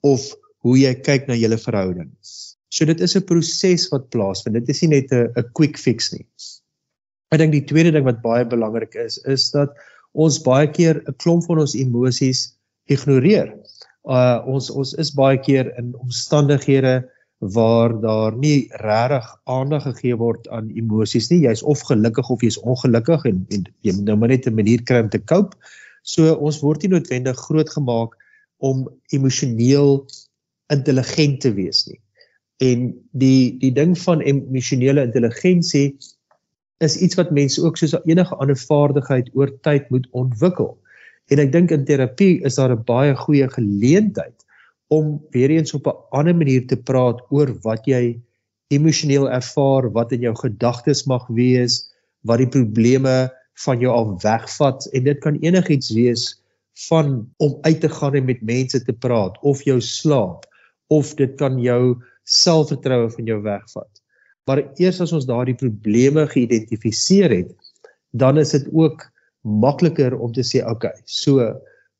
of 0.00 0.32
hoe 0.64 0.78
jy 0.78 0.94
kyk 0.94 1.28
na 1.28 1.36
julle 1.36 1.58
verhouding. 1.60 2.10
So 2.70 2.84
dit 2.84 3.00
is 3.00 3.16
'n 3.16 3.26
proses 3.28 3.88
wat 3.92 4.10
plaasvind. 4.10 4.54
Dit 4.54 4.68
is 4.68 4.82
nie 4.82 5.00
net 5.00 5.12
'n 5.12 5.32
'n 5.36 5.50
quick 5.52 5.76
fix 5.78 6.12
nie. 6.12 6.26
Ek 7.30 7.38
dink 7.38 7.52
die 7.52 7.64
tweede 7.64 7.92
ding 7.92 8.04
wat 8.04 8.22
baie 8.22 8.44
belangrik 8.44 8.94
is, 8.94 9.18
is 9.26 9.50
dat 9.50 9.76
ons 10.14 10.38
baie 10.46 10.70
keer 10.70 11.02
'n 11.02 11.16
klomp 11.18 11.44
van 11.48 11.60
ons 11.64 11.74
emosies 11.74 12.54
ignoreer. 12.86 13.52
Uh 14.04 14.38
ons 14.46 14.70
ons 14.70 14.94
is 14.94 15.10
baie 15.10 15.38
keer 15.38 15.72
in 15.78 15.94
omstandighede 15.98 17.02
waar 17.54 18.00
daar 18.00 18.36
nie 18.36 18.70
regtig 18.80 19.26
aandag 19.44 19.82
gegee 19.82 20.16
word 20.16 20.48
aan 20.48 20.70
emosies 20.70 21.30
nie. 21.30 21.42
Jy's 21.44 21.62
of 21.62 21.80
gelukkig 21.80 22.30
of 22.30 22.42
jy's 22.42 22.60
ongelukkig 22.62 23.24
en, 23.24 23.46
en 23.50 23.64
jy 23.82 23.92
moet 23.96 24.04
nou 24.04 24.16
maar 24.16 24.28
net 24.28 24.46
'n 24.46 24.54
manier 24.54 24.82
kry 24.82 25.02
om 25.02 25.10
te 25.10 25.24
cope. 25.24 25.56
So 26.02 26.34
ons 26.34 26.60
word 26.60 26.82
nie 26.82 26.92
noodwendig 26.94 27.36
grootgemaak 27.36 28.14
om 28.58 28.88
emosioneel 29.12 30.06
intelligent 30.72 31.40
te 31.40 31.52
wees 31.52 31.86
nie. 31.88 32.00
En 32.62 32.92
die 33.12 33.58
die 33.58 33.72
ding 33.72 33.98
van 33.98 34.20
emosionele 34.20 35.02
intelligensie 35.02 35.96
is 36.84 36.96
iets 37.00 37.18
wat 37.18 37.32
mense 37.34 37.62
ook 37.62 37.78
soos 37.80 37.96
enige 38.04 38.36
ander 38.36 38.58
vaardigheid 38.58 39.30
oor 39.34 39.52
tyd 39.66 39.90
moet 39.90 40.08
ontwikkel. 40.12 40.74
En 41.32 41.40
ek 41.40 41.52
dink 41.52 41.72
in 41.72 41.86
terapie 41.88 42.42
is 42.44 42.58
daar 42.60 42.72
'n 42.74 42.84
baie 42.84 43.14
goeie 43.16 43.48
geleentheid 43.48 44.44
om 44.88 45.20
weer 45.30 45.50
eens 45.50 45.74
op 45.74 45.86
'n 45.86 45.98
ander 46.10 46.36
manier 46.36 46.66
te 46.66 46.76
praat 46.76 47.20
oor 47.30 47.54
wat 47.62 47.86
jy 47.86 48.20
emosioneel 48.68 49.30
ervaar, 49.30 49.90
wat 49.92 50.12
in 50.12 50.20
jou 50.20 50.34
gedagtes 50.34 51.04
mag 51.06 51.26
wees, 51.28 51.94
wat 52.22 52.38
die 52.38 52.48
probleme 52.48 53.32
van 53.64 53.80
jou 53.80 53.92
af 53.92 54.22
wegvat 54.22 54.86
en 54.92 55.04
dit 55.04 55.18
kan 55.18 55.38
enigiets 55.40 55.92
wees 55.94 56.24
van 56.88 57.30
om 57.36 57.58
uit 57.62 57.80
te 57.80 57.88
gaan 57.88 58.14
en 58.14 58.24
met 58.24 58.42
mense 58.42 58.82
te 58.84 58.92
praat 58.92 59.38
of 59.42 59.62
jou 59.62 59.80
slaap 59.80 60.46
of 60.86 61.14
dit 61.14 61.34
kan 61.38 61.58
jou 61.60 61.96
selfvertroue 62.24 63.10
van 63.10 63.24
jou 63.24 63.42
wegvat. 63.42 64.02
Maar 64.48 64.60
eers 64.76 65.00
as 65.00 65.12
ons 65.16 65.26
daardie 65.28 65.56
probleme 65.56 66.26
geïdentifiseer 66.28 67.32
het, 67.32 67.52
dan 68.12 68.38
is 68.38 68.52
dit 68.52 68.66
ook 68.72 69.06
makliker 69.44 70.16
om 70.16 70.32
te 70.32 70.44
sê, 70.44 70.60
okay, 70.64 70.92
so 71.04 71.52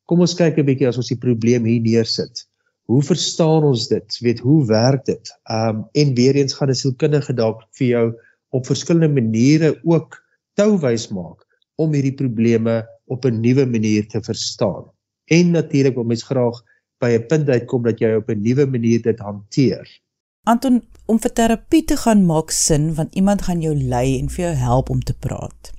kom 0.05 0.21
ons 0.21 0.35
kyk 0.37 0.59
'n 0.59 0.65
bietjie 0.65 0.87
as 0.87 0.97
ons 1.01 1.09
die 1.09 1.21
probleem 1.21 1.65
hier 1.65 1.81
neersit. 1.81 2.45
Hoe 2.85 3.01
verstaan 3.01 3.65
ons 3.65 3.87
dit? 3.89 4.17
Weet 4.21 4.39
hoe 4.45 4.65
werk 4.69 5.05
dit? 5.05 5.31
Um 5.49 5.85
en 5.93 6.13
weer 6.13 6.35
eens 6.35 6.53
gaan 6.53 6.69
'n 6.69 6.77
sielkundige 6.77 7.33
dalk 7.33 7.65
vir 7.77 7.87
jou 7.87 8.05
op 8.53 8.65
verskillende 8.65 9.21
maniere 9.21 9.79
ook 9.83 10.21
touwys 10.53 11.09
maak 11.09 11.41
om 11.81 11.93
hierdie 11.93 12.15
probleme 12.15 12.85
op 13.07 13.25
'n 13.25 13.41
nuwe 13.41 13.65
manier 13.65 14.07
te 14.07 14.21
verstaan. 14.21 14.85
En 15.25 15.51
natuurlik 15.51 15.95
wil 15.95 16.05
mens 16.05 16.23
graag 16.23 16.61
by 17.01 17.17
'n 17.17 17.27
punt 17.27 17.49
uitkom 17.49 17.83
dat 17.83 17.99
jy 17.99 18.15
op 18.15 18.29
'n 18.29 18.41
nuwe 18.41 18.65
manier 18.65 19.01
dit 19.01 19.19
hanteer. 19.19 20.04
Anton, 20.45 20.83
om 21.09 21.19
vir 21.21 21.33
terapie 21.37 21.83
te 21.85 21.97
gaan 21.97 22.25
maak 22.25 22.51
sin 22.53 22.93
want 22.97 23.15
iemand 23.17 23.45
gaan 23.47 23.61
jou 23.61 23.73
lei 23.75 24.19
en 24.19 24.29
vir 24.29 24.47
jou 24.47 24.53
help 24.61 24.89
om 24.93 25.01
te 25.01 25.13
praat. 25.13 25.71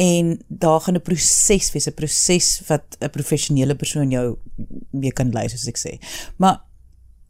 En 0.00 0.38
daar 0.48 0.80
gaan 0.80 0.96
'n 0.96 1.02
proses 1.02 1.72
wees, 1.72 1.86
'n 1.86 1.94
proses 1.94 2.62
wat 2.68 2.96
'n 3.00 3.10
professionele 3.10 3.74
persoon 3.74 4.10
jou 4.10 4.36
mee 4.90 5.12
kan 5.12 5.30
lei 5.30 5.48
soos 5.48 5.68
ek 5.68 5.78
sê. 5.78 5.98
Maar 6.36 6.60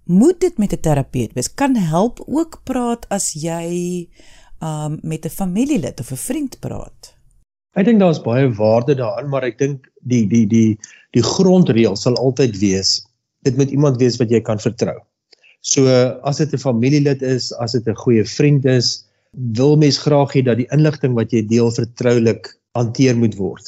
moet 0.04 0.40
dit 0.40 0.58
met 0.58 0.72
'n 0.72 0.80
terapeut 0.80 1.32
wees? 1.32 1.54
Kan 1.54 1.76
help 1.76 2.22
ook 2.26 2.60
praat 2.64 3.08
as 3.08 3.32
jy 3.32 4.08
um 4.60 4.98
met 5.02 5.24
'n 5.24 5.28
familielid 5.28 6.00
of 6.00 6.10
'n 6.10 6.16
vriend 6.16 6.60
praat? 6.60 7.16
Ek 7.74 7.84
dink 7.84 7.98
daar's 8.00 8.22
baie 8.22 8.52
waarde 8.54 8.94
daarin, 8.94 9.28
maar 9.28 9.44
ek 9.44 9.58
dink 9.58 9.90
die 10.00 10.26
die 10.26 10.46
die 10.46 10.78
die 11.10 11.22
grondreël 11.22 11.96
sal 11.96 12.16
altyd 12.16 12.58
wees 12.58 13.06
dit 13.42 13.56
moet 13.56 13.70
iemand 13.70 13.96
wees 13.96 14.16
wat 14.16 14.30
jy 14.30 14.40
kan 14.40 14.60
vertrou. 14.62 15.00
So 15.62 15.86
as 16.26 16.42
dit 16.42 16.52
'n 16.52 16.58
familielid 16.58 17.22
is, 17.22 17.52
as 17.54 17.72
dit 17.72 17.86
'n 17.86 17.94
goeie 17.94 18.24
vriend 18.26 18.64
is, 18.66 19.06
wil 19.32 19.76
mens 19.76 19.98
graag 19.98 20.34
hê 20.34 20.42
dat 20.44 20.58
die 20.58 20.68
inligting 20.74 21.14
wat 21.14 21.32
jy 21.32 21.46
deel 21.46 21.70
vertroulik 21.70 22.50
hanteer 22.74 23.16
moet 23.16 23.34
word. 23.38 23.64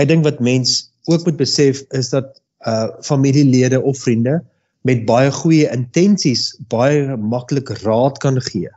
Ek 0.00 0.08
dink 0.08 0.24
wat 0.24 0.40
mens 0.40 0.90
ook 1.06 1.24
moet 1.24 1.36
besef 1.36 1.84
is 1.90 2.10
dat 2.10 2.40
uh 2.66 2.88
familielede 3.04 3.82
of 3.82 3.98
vriende 3.98 4.40
met 4.82 5.04
baie 5.06 5.30
goeie 5.30 5.68
intensies 5.70 6.56
baie 6.72 7.16
maklik 7.16 7.70
raad 7.84 8.18
kan 8.18 8.40
gee. 8.40 8.70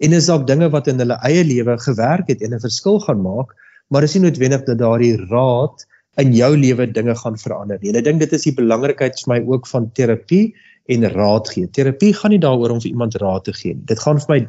En 0.00 0.12
is 0.12 0.26
dalk 0.26 0.46
dinge 0.46 0.68
wat 0.72 0.88
in 0.88 0.98
hulle 0.98 1.16
eie 1.24 1.44
lewe 1.44 1.78
gewerk 1.78 2.28
het 2.28 2.42
en 2.42 2.54
'n 2.54 2.60
verskil 2.60 3.00
gaan 3.00 3.22
maak, 3.22 3.54
maar 3.88 4.02
is 4.02 4.14
nie 4.14 4.24
noodwendig 4.26 4.64
dat 4.64 4.78
daardie 4.78 5.16
raad 5.30 5.86
in 6.18 6.34
jou 6.34 6.56
lewe 6.56 6.86
dinge 6.92 7.14
gaan 7.14 7.38
verander 7.38 7.78
nie. 7.80 7.90
En 7.90 7.96
ek 7.96 8.04
dink 8.04 8.20
dit 8.20 8.32
is 8.32 8.42
die 8.42 8.56
belangrikheid 8.56 9.14
vir 9.22 9.32
my 9.32 9.40
ook 9.46 9.66
van 9.66 9.90
terapie 9.94 10.54
en 10.90 11.06
raad 11.12 11.50
gee. 11.52 11.68
Terapie 11.76 12.12
gaan 12.16 12.34
nie 12.34 12.42
daaroor 12.42 12.74
om 12.74 12.80
vir 12.82 12.90
iemand 12.90 13.16
raad 13.22 13.44
te 13.46 13.54
gee 13.56 13.74
nie. 13.74 13.86
Dit 13.90 14.02
gaan 14.02 14.20
vir 14.22 14.34
my 14.34 14.40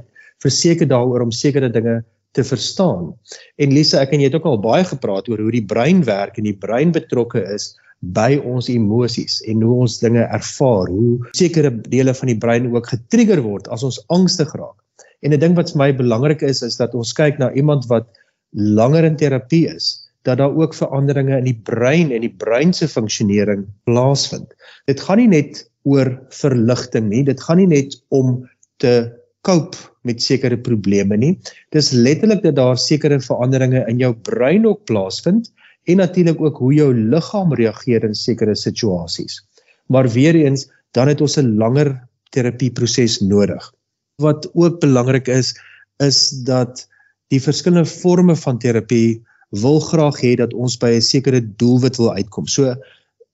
verseker 0.42 0.90
daaroor 0.90 1.28
om 1.28 1.32
sekere 1.32 1.70
dinge 1.70 2.02
te 2.32 2.44
verstaan. 2.48 3.12
En 3.60 3.74
Lisa, 3.76 4.02
ek 4.02 4.16
en 4.16 4.24
jy 4.24 4.30
het 4.32 4.38
ook 4.40 4.48
al 4.50 4.62
baie 4.64 4.84
gepraat 4.88 5.28
oor 5.30 5.42
hoe 5.44 5.54
die 5.54 5.66
brein 5.66 6.04
werk 6.08 6.40
en 6.40 6.48
die 6.48 6.58
brein 6.58 6.94
betrokke 6.96 7.44
is 7.54 7.74
by 8.02 8.40
ons 8.48 8.70
emosies 8.72 9.42
en 9.52 9.62
hoe 9.62 9.82
ons 9.84 10.00
dinge 10.02 10.24
ervaar, 10.24 10.90
hoe 10.90 11.32
sekere 11.38 11.70
dele 11.92 12.16
van 12.18 12.32
die 12.32 12.38
brein 12.38 12.70
ook 12.72 12.90
getrigger 12.90 13.44
word 13.46 13.68
as 13.70 13.84
ons 13.86 14.00
angstig 14.10 14.50
raak. 14.58 14.78
En 15.22 15.34
'n 15.34 15.40
ding 15.40 15.56
wat 15.56 15.72
vir 15.72 15.78
my 15.78 15.92
belangrik 15.94 16.42
is 16.42 16.64
is 16.64 16.78
dat 16.78 16.96
ons 16.96 17.14
kyk 17.14 17.38
na 17.38 17.52
iemand 17.54 17.86
wat 17.90 18.08
langer 18.54 19.04
in 19.04 19.16
terapie 19.16 19.68
is, 19.70 20.01
dat 20.28 20.38
daar 20.38 20.56
ook 20.56 20.76
veranderinge 20.78 21.38
in 21.38 21.48
die 21.50 21.60
brein 21.64 22.12
en 22.12 22.22
die 22.22 22.36
brein 22.38 22.74
se 22.74 22.88
funksionering 22.88 23.66
plaasvind. 23.90 24.54
Dit 24.86 25.02
gaan 25.02 25.18
nie 25.18 25.32
net 25.32 25.64
oor 25.84 26.14
verligting 26.30 27.10
nie, 27.10 27.24
dit 27.26 27.42
gaan 27.42 27.58
nie 27.58 27.70
net 27.72 27.98
om 28.14 28.42
te 28.82 29.10
cope 29.42 29.78
met 30.06 30.22
sekere 30.22 30.58
probleme 30.58 31.18
nie. 31.18 31.34
Dis 31.74 31.92
letterlik 31.94 32.44
dat 32.46 32.58
daar 32.60 32.78
sekere 32.78 33.20
veranderinge 33.22 33.84
in 33.90 34.02
jou 34.02 34.14
brein 34.14 34.68
ook 34.70 34.86
plaasvind 34.90 35.50
en 35.90 35.98
natuurlik 35.98 36.42
ook 36.42 36.62
hoe 36.62 36.74
jou 36.74 36.92
liggaam 36.94 37.54
reageer 37.58 38.06
in 38.06 38.14
sekere 38.18 38.56
situasies. 38.56 39.42
Maar 39.90 40.10
weer 40.10 40.38
eens, 40.38 40.70
dan 40.94 41.08
het 41.08 41.22
ons 41.22 41.38
'n 41.38 41.58
langer 41.58 42.08
terapieproses 42.30 43.20
nodig. 43.20 43.74
Wat 44.22 44.50
ook 44.54 44.80
belangrik 44.80 45.28
is, 45.28 45.56
is 45.98 46.30
dat 46.30 46.88
die 47.28 47.42
verskillende 47.42 47.90
forme 47.90 48.36
van 48.36 48.60
terapie 48.60 49.24
wil 49.52 49.80
graag 49.84 50.22
hê 50.24 50.36
dat 50.40 50.54
ons 50.54 50.78
by 50.80 50.96
'n 50.96 51.02
sekere 51.02 51.42
doelwit 51.42 51.98
wil 51.98 52.14
uitkom. 52.14 52.48
So 52.48 52.76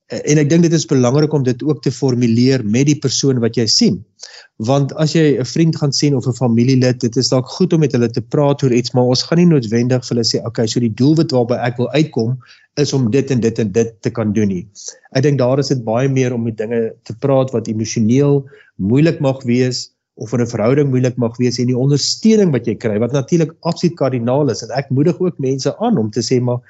en 0.07 0.39
ek 0.39 0.49
dink 0.49 0.63
dit 0.63 0.73
is 0.73 0.87
belangrik 0.87 1.33
om 1.33 1.43
dit 1.43 1.63
ook 1.63 1.81
te 1.83 1.91
formuleer 1.91 2.63
met 2.65 2.87
die 2.87 2.99
persoon 2.99 3.41
wat 3.43 3.57
jy 3.59 3.65
sien. 3.67 4.05
Want 4.57 4.93
as 4.95 5.13
jy 5.13 5.37
'n 5.39 5.45
vriend 5.45 5.75
gaan 5.75 5.91
sien 5.91 6.15
of 6.15 6.27
'n 6.27 6.33
familielid, 6.33 6.99
dit 7.01 7.17
is 7.17 7.29
dalk 7.29 7.47
goed 7.47 7.73
om 7.73 7.79
met 7.79 7.91
hulle 7.91 8.09
te 8.09 8.21
praat 8.21 8.63
oor 8.63 8.71
iets, 8.71 8.93
maar 8.93 9.03
ons 9.03 9.23
gaan 9.23 9.37
nie 9.37 9.45
noodwendig 9.45 10.05
vir 10.05 10.15
hulle 10.15 10.25
sê, 10.25 10.39
"Oké, 10.39 10.47
okay, 10.47 10.67
so 10.67 10.79
die 10.79 10.93
doelwit 10.93 11.31
waarby 11.31 11.55
ek 11.55 11.77
wil 11.77 11.91
uitkom 11.91 12.37
is 12.77 12.93
om 12.93 13.11
dit 13.11 13.31
en 13.31 13.39
dit 13.39 13.59
en 13.59 13.71
dit 13.71 14.01
te 14.01 14.09
kan 14.09 14.33
doen 14.33 14.47
nie." 14.47 14.67
Ek 15.11 15.23
dink 15.23 15.37
daar 15.37 15.59
is 15.59 15.67
dit 15.67 15.83
baie 15.83 16.07
meer 16.07 16.33
om 16.33 16.43
met 16.43 16.57
dinge 16.57 16.93
te 17.03 17.13
praat 17.13 17.51
wat 17.51 17.67
emosioneel 17.67 18.47
moeilik 18.77 19.19
mag 19.19 19.43
wees 19.43 19.91
of 20.17 20.33
in 20.33 20.41
'n 20.41 20.51
verhouding 20.53 20.89
moeilik 20.91 21.17
mag 21.17 21.37
wees 21.37 21.59
en 21.59 21.71
die 21.71 21.77
ondersteuning 21.77 22.51
wat 22.51 22.67
jy 22.67 22.75
kry 22.75 22.99
wat 22.99 23.13
natuurlik 23.13 23.55
absoluut 23.61 23.97
kardinaal 23.97 24.49
is 24.49 24.63
en 24.63 24.75
ek 24.75 24.89
moedig 24.89 25.19
ook 25.19 25.39
mense 25.39 25.73
aan 25.77 25.97
om 25.97 26.09
te 26.11 26.21
sê 26.21 26.41
maar 26.41 26.61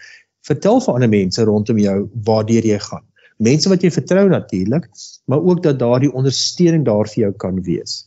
vertel 0.47 0.81
vir 0.81 0.93
ander 0.93 1.09
mense 1.09 1.43
rondom 1.43 1.77
jou 1.77 2.09
waartoe 2.25 2.61
jy 2.61 2.79
gaan 2.89 3.05
mense 3.43 3.69
wat 3.69 3.83
jy 3.85 3.91
vertrou 3.93 4.25
natuurlik, 4.29 4.87
maar 5.29 5.43
ook 5.43 5.61
dat 5.63 5.79
daardie 5.79 6.13
ondersteuning 6.13 6.85
daar 6.85 7.09
vir 7.09 7.27
jou 7.27 7.33
kan 7.43 7.61
wees. 7.63 8.05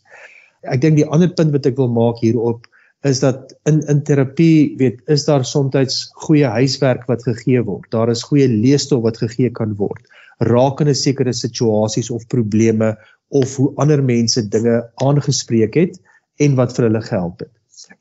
Ek 0.66 0.82
dink 0.82 0.98
die 0.98 1.06
ander 1.06 1.30
punt 1.32 1.54
wat 1.54 1.66
ek 1.70 1.78
wil 1.78 1.90
maak 1.92 2.20
hierop 2.24 2.66
is 3.08 3.22
dat 3.22 3.54
in 3.64 3.80
in 3.88 4.02
terapie 4.04 4.76
weet 4.76 4.98
is 5.08 5.24
daar 5.24 5.44
soms 5.44 6.00
goeie 6.26 6.44
huiswerk 6.44 7.06
wat 7.08 7.22
gegee 7.24 7.62
word. 7.64 7.88
Daar 7.90 8.10
is 8.10 8.26
goeie 8.28 8.48
leesstof 8.48 9.02
wat 9.06 9.22
gegee 9.22 9.50
kan 9.50 9.72
word 9.78 10.04
rakende 10.40 10.94
sekere 10.96 11.32
situasies 11.36 12.10
of 12.10 12.26
probleme 12.32 12.94
of 13.30 13.56
hoe 13.56 13.72
ander 13.82 14.02
mense 14.04 14.42
dinge 14.48 14.76
aangespreek 15.06 15.74
het 15.78 15.98
en 16.42 16.56
wat 16.58 16.74
vir 16.76 16.88
hulle 16.88 17.02
gehelp 17.06 17.44
het. 17.44 17.52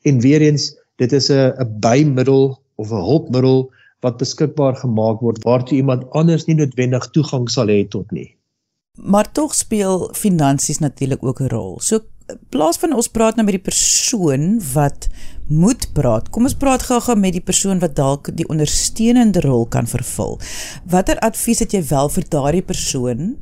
En 0.08 0.20
weer 0.20 0.42
eens, 0.42 0.72
dit 1.02 1.12
is 1.12 1.30
'n 1.30 1.52
'n 1.58 1.78
bymiddel 1.80 2.58
of 2.76 2.90
'n 2.90 3.04
hulpmiddel 3.10 3.70
wat 4.00 4.16
beskikbaar 4.16 4.76
gemaak 4.76 5.20
word 5.20 5.42
waartoe 5.44 5.76
iemand 5.76 6.10
anders 6.10 6.44
nie 6.44 6.56
noodwendig 6.56 7.10
toegang 7.10 7.50
sal 7.50 7.68
hê 7.68 7.88
tot 7.88 8.10
nie. 8.10 8.36
Maar 9.00 9.32
tog 9.32 9.54
speel 9.54 10.10
finansies 10.12 10.78
natuurlik 10.78 11.22
ook 11.24 11.40
'n 11.40 11.48
rol. 11.48 11.80
So 11.80 12.00
plaas 12.48 12.76
van 12.76 12.92
ons 12.94 13.08
praat 13.08 13.36
nou 13.36 13.44
met 13.44 13.54
die 13.58 13.70
persoon 13.70 14.60
wat 14.72 15.08
moet 15.48 15.92
praat. 15.92 16.30
Kom 16.30 16.46
ons 16.46 16.54
praat 16.54 16.82
gou-gou 16.82 17.16
met 17.18 17.32
die 17.32 17.44
persoon 17.44 17.80
wat 17.82 17.96
dalk 17.96 18.30
die 18.36 18.46
ondersteunende 18.48 19.40
rol 19.40 19.66
kan 19.66 19.86
vervul. 19.86 20.38
Watter 20.86 21.18
advies 21.18 21.58
het 21.58 21.72
jy 21.72 21.82
wel 21.88 22.08
vir 22.08 22.28
daardie 22.28 22.62
persoon 22.62 23.36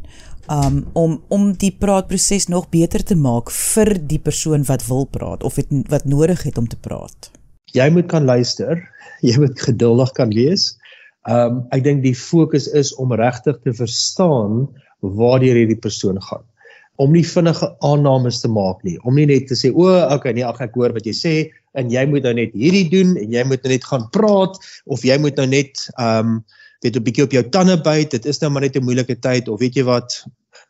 um 0.53 0.85
om 0.93 1.19
om 1.29 1.51
die 1.53 1.73
praatproses 1.73 2.49
nog 2.49 2.69
beter 2.73 3.05
te 3.05 3.17
maak 3.17 3.51
vir 3.55 3.95
die 3.99 4.21
persoon 4.21 4.65
wat 4.69 4.87
wil 4.89 5.07
praat 5.07 5.45
of 5.45 5.57
het, 5.61 5.73
wat 5.89 6.05
nodig 6.05 6.43
het 6.43 6.59
om 6.59 6.69
te 6.69 6.77
praat? 6.77 7.31
Jy 7.73 7.91
moet 7.93 8.09
kan 8.09 8.25
luister 8.25 8.81
jy 9.25 9.39
moet 9.41 9.59
geduldig 9.61 10.13
kan 10.17 10.33
wees. 10.35 10.75
Um, 11.29 11.65
ek 11.75 11.85
dink 11.85 12.05
die 12.05 12.17
fokus 12.17 12.69
is 12.79 12.95
om 13.01 13.13
regtig 13.17 13.59
te 13.65 13.75
verstaan 13.77 14.67
waar 15.03 15.43
hierdie 15.45 15.79
persoon 15.79 16.21
gaan. 16.23 16.45
Om 16.99 17.13
nie 17.15 17.27
vinnige 17.27 17.69
aannames 17.87 18.41
te 18.43 18.51
maak 18.51 18.83
nie, 18.87 18.97
om 19.07 19.15
nie 19.15 19.29
net 19.31 19.47
te 19.51 19.59
sê 19.59 19.71
o, 19.71 19.87
okay, 20.15 20.35
nee, 20.35 20.47
ag 20.47 20.59
ek 20.65 20.79
hoor 20.79 20.95
wat 20.97 21.07
jy 21.07 21.15
sê 21.15 21.35
en 21.79 21.93
jy 21.93 22.03
moet 22.11 22.27
nou 22.27 22.35
net 22.41 22.57
hierdie 22.59 22.89
doen 22.91 23.15
en 23.21 23.35
jy 23.35 23.45
moet 23.47 23.63
nou 23.63 23.75
net 23.75 23.87
gaan 23.87 24.09
praat 24.15 24.57
of 24.91 25.05
jy 25.07 25.19
moet 25.23 25.39
nou 25.39 25.51
net 25.51 25.89
ehm 25.97 26.39
um, 26.39 26.39
weet 26.81 26.97
'n 26.97 27.03
bietjie 27.03 27.25
op 27.25 27.33
jou 27.33 27.45
tande 27.49 27.81
byt. 27.81 28.11
Dit 28.11 28.27
is 28.27 28.39
nou 28.39 28.51
maar 28.53 28.63
net 28.63 28.77
'n 28.77 28.85
moeilike 28.85 29.19
tyd 29.19 29.49
of 29.49 29.61
weet 29.61 29.75
jy 29.75 29.85
wat, 29.85 30.25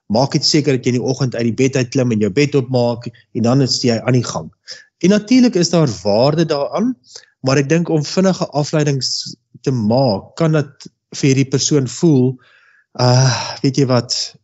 maak 0.06 0.32
dit 0.32 0.44
seker 0.44 0.76
dat 0.76 0.84
jy 0.84 0.92
in 0.94 1.00
die 1.00 1.08
oggend 1.08 1.34
uit 1.34 1.44
die 1.44 1.58
bed 1.64 1.76
uit 1.76 1.88
klim 1.88 2.12
en 2.12 2.20
jou 2.20 2.30
bed 2.30 2.54
opmaak 2.54 3.06
en 3.34 3.42
dan 3.42 3.62
is 3.62 3.82
jy 3.82 3.98
aan 4.00 4.16
die 4.16 4.24
gang. 4.24 4.50
En 4.98 5.10
natuurlik 5.10 5.54
is 5.54 5.70
daar 5.70 5.88
waarde 6.02 6.44
daaraan, 6.44 6.96
maar 7.40 7.56
ek 7.56 7.68
dink 7.68 7.88
om 7.88 8.04
vinnige 8.04 8.46
afleidings 8.46 9.36
te 9.62 9.70
maak 9.70 10.34
kan 10.36 10.52
dit 10.52 10.88
vir 11.14 11.28
hierdie 11.28 11.50
persoon 11.50 11.88
voel 11.88 12.38
uh 13.00 13.30
weet 13.62 13.76
jy 13.76 13.86
wat 13.86 14.37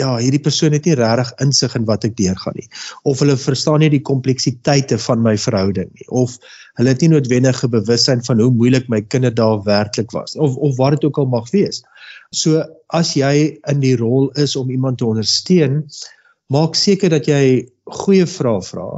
ja 0.00 0.10
hierdie 0.18 0.42
persoon 0.42 0.74
het 0.74 0.86
nie 0.88 0.96
regtig 0.98 1.30
insig 1.44 1.74
in 1.78 1.86
wat 1.88 2.04
ek 2.08 2.16
deurgaan 2.18 2.56
nie. 2.58 2.66
Of 3.06 3.22
hulle 3.22 3.36
verstaan 3.38 3.82
nie 3.84 3.92
die 3.92 4.02
kompleksiteite 4.02 4.98
van 5.06 5.22
my 5.22 5.36
verhouding 5.38 5.90
nie. 5.92 6.08
Of 6.08 6.36
hulle 6.78 6.94
het 6.94 7.04
nie 7.04 7.12
noodwendige 7.12 7.70
bewussyn 7.70 8.24
van 8.26 8.42
hoe 8.42 8.50
moeilik 8.50 8.88
my 8.90 9.02
kinderdae 9.06 9.62
werklik 9.66 10.14
was. 10.16 10.34
Of 10.34 10.56
of 10.56 10.76
wat 10.80 10.98
dit 10.98 11.06
ook 11.08 11.22
al 11.22 11.30
mag 11.30 11.50
wees. 11.54 11.84
So 12.34 12.64
as 12.90 13.14
jy 13.14 13.60
in 13.70 13.82
die 13.84 13.94
rol 14.00 14.30
is 14.40 14.56
om 14.58 14.70
iemand 14.74 14.98
te 14.98 15.06
ondersteun 15.06 15.84
maak 16.52 16.74
seker 16.76 17.12
dat 17.14 17.28
jy 17.30 17.64
goeie 18.02 18.26
vrae 18.26 18.62
vra 18.66 18.88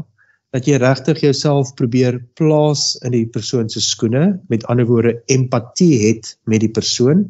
dat 0.57 0.65
jy 0.69 0.79
regtig 0.81 1.21
jouself 1.21 1.75
probeer 1.77 2.17
plaas 2.39 2.95
in 3.05 3.13
die 3.13 3.27
persoon 3.29 3.69
se 3.69 3.83
skoene, 3.85 4.39
met 4.49 4.65
ander 4.73 4.89
woorde 4.89 5.19
empatie 5.33 5.99
het 6.07 6.33
met 6.49 6.63
die 6.65 6.73
persoon 6.73 7.27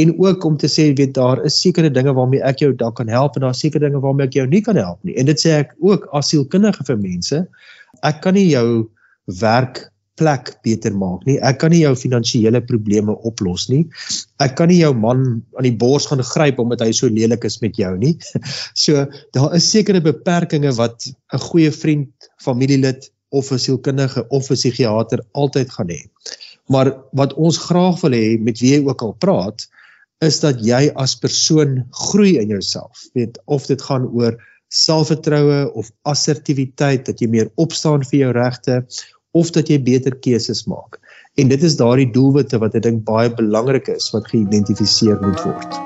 en 0.00 0.14
ook 0.18 0.44
om 0.48 0.56
te 0.58 0.70
sê 0.70 0.88
weet 0.96 1.12
daar 1.14 1.42
is 1.46 1.60
sekere 1.60 1.90
dinge 1.92 2.14
waarmee 2.16 2.42
ek 2.42 2.64
jou 2.64 2.72
dalk 2.74 2.96
kan 2.98 3.10
help 3.12 3.36
en 3.36 3.44
daar 3.44 3.54
is 3.54 3.60
sekere 3.62 3.84
dinge 3.86 4.00
waarmee 4.02 4.26
ek 4.26 4.38
jou 4.38 4.46
nie 4.50 4.62
kan 4.64 4.78
help 4.80 4.98
nie. 5.06 5.14
En 5.20 5.28
dit 5.28 5.38
sê 5.38 5.58
ek 5.60 5.74
ook 5.84 6.08
as 6.16 6.32
sielkundige 6.32 6.86
vir 6.88 6.98
mense. 6.98 7.42
Ek 8.02 8.22
kan 8.24 8.34
nie 8.34 8.48
jou 8.48 8.88
werk 9.40 9.84
plek 10.20 10.52
beter 10.62 10.94
maak 10.94 11.24
nie. 11.26 11.36
Ek 11.42 11.58
kan 11.62 11.72
nie 11.74 11.82
jou 11.82 11.94
finansiële 11.98 12.60
probleme 12.68 13.16
oplos 13.26 13.66
nie. 13.70 13.82
Ek 14.42 14.54
kan 14.58 14.70
nie 14.70 14.80
jou 14.80 14.92
man 14.94 15.24
aan 15.58 15.66
die 15.66 15.74
bors 15.78 16.06
gaan 16.10 16.22
gryp 16.22 16.60
omdat 16.62 16.84
hy 16.84 16.92
so 16.94 17.10
lelik 17.10 17.46
is 17.48 17.60
met 17.64 17.78
jou 17.80 17.94
nie. 17.98 18.14
So 18.84 19.06
daar 19.34 19.54
is 19.56 19.66
sekere 19.70 20.02
beperkings 20.04 20.78
wat 20.78 21.06
'n 21.08 21.42
goeie 21.48 21.70
vriend, 21.72 22.12
familielid 22.42 23.10
of 23.30 23.50
'n 23.52 23.58
sielkundige 23.58 24.26
of 24.28 24.50
'n 24.50 24.54
psigiater 24.54 25.24
altyd 25.32 25.70
gaan 25.70 25.90
hê. 25.90 26.02
Maar 26.68 26.94
wat 27.12 27.34
ons 27.34 27.58
graag 27.58 28.00
wil 28.00 28.12
hê 28.12 28.38
met 28.40 28.58
wie 28.60 28.74
jy 28.74 28.84
ook 28.86 29.02
al 29.02 29.16
praat, 29.18 29.66
is 30.20 30.40
dat 30.40 30.60
jy 30.64 30.90
as 30.94 31.16
persoon 31.18 31.84
groei 31.90 32.38
in 32.38 32.48
jouself. 32.48 33.08
Weet 33.14 33.38
of 33.44 33.66
dit 33.66 33.82
gaan 33.82 34.06
oor 34.06 34.38
selfvertroue 34.68 35.72
of 35.74 35.90
assertiwiteit 36.02 37.06
dat 37.06 37.20
jy 37.20 37.28
meer 37.30 37.50
opstaan 37.54 38.02
vir 38.02 38.18
jou 38.18 38.32
regte 38.32 38.80
of 39.34 39.50
dat 39.50 39.68
jy 39.68 39.80
beter 39.82 40.14
keuses 40.22 40.62
maak. 40.70 41.00
En 41.34 41.50
dit 41.50 41.62
is 41.66 41.74
daardie 41.76 42.06
doelwitte 42.14 42.60
wat 42.62 42.76
ek 42.78 42.84
dink 42.86 43.02
baie 43.08 43.32
belangrik 43.34 43.90
is 43.90 44.12
wat 44.14 44.28
geïdentifiseer 44.30 45.18
moet 45.18 45.40
word. 45.42 45.78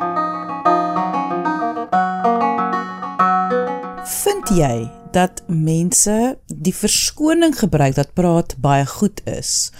Vind 4.19 4.53
jy 4.53 4.75
dat 5.17 5.41
mense 5.49 6.19
die 6.53 6.75
verskoning 6.77 7.57
gebruik 7.57 7.97
dat 7.97 8.13
praat 8.19 8.53
baie 8.61 8.85
goed 8.99 9.25
is 9.25 9.71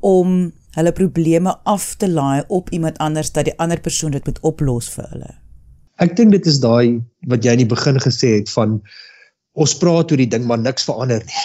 om 0.00 0.48
hulle 0.78 0.92
probleme 0.96 1.52
af 1.68 1.92
te 2.00 2.08
laai 2.08 2.46
op 2.48 2.72
iemand 2.72 2.96
anders 3.04 3.34
dat 3.36 3.50
die 3.50 3.56
ander 3.60 3.80
persoon 3.84 4.16
dit 4.16 4.24
moet 4.24 4.40
oplos 4.40 4.88
vir 4.96 5.12
hulle? 5.12 5.32
Ek 6.00 6.16
dink 6.16 6.32
dit 6.32 6.46
is 6.48 6.62
daai 6.64 7.02
wat 7.28 7.44
jy 7.44 7.52
in 7.58 7.66
die 7.66 7.72
begin 7.76 8.00
gesê 8.00 8.38
het 8.38 8.48
van 8.56 8.80
ons 9.60 9.76
praat 9.80 10.12
oor 10.12 10.20
die 10.20 10.30
ding 10.30 10.46
maar 10.48 10.60
niks 10.60 10.86
verander 10.88 11.24
nie. 11.26 11.44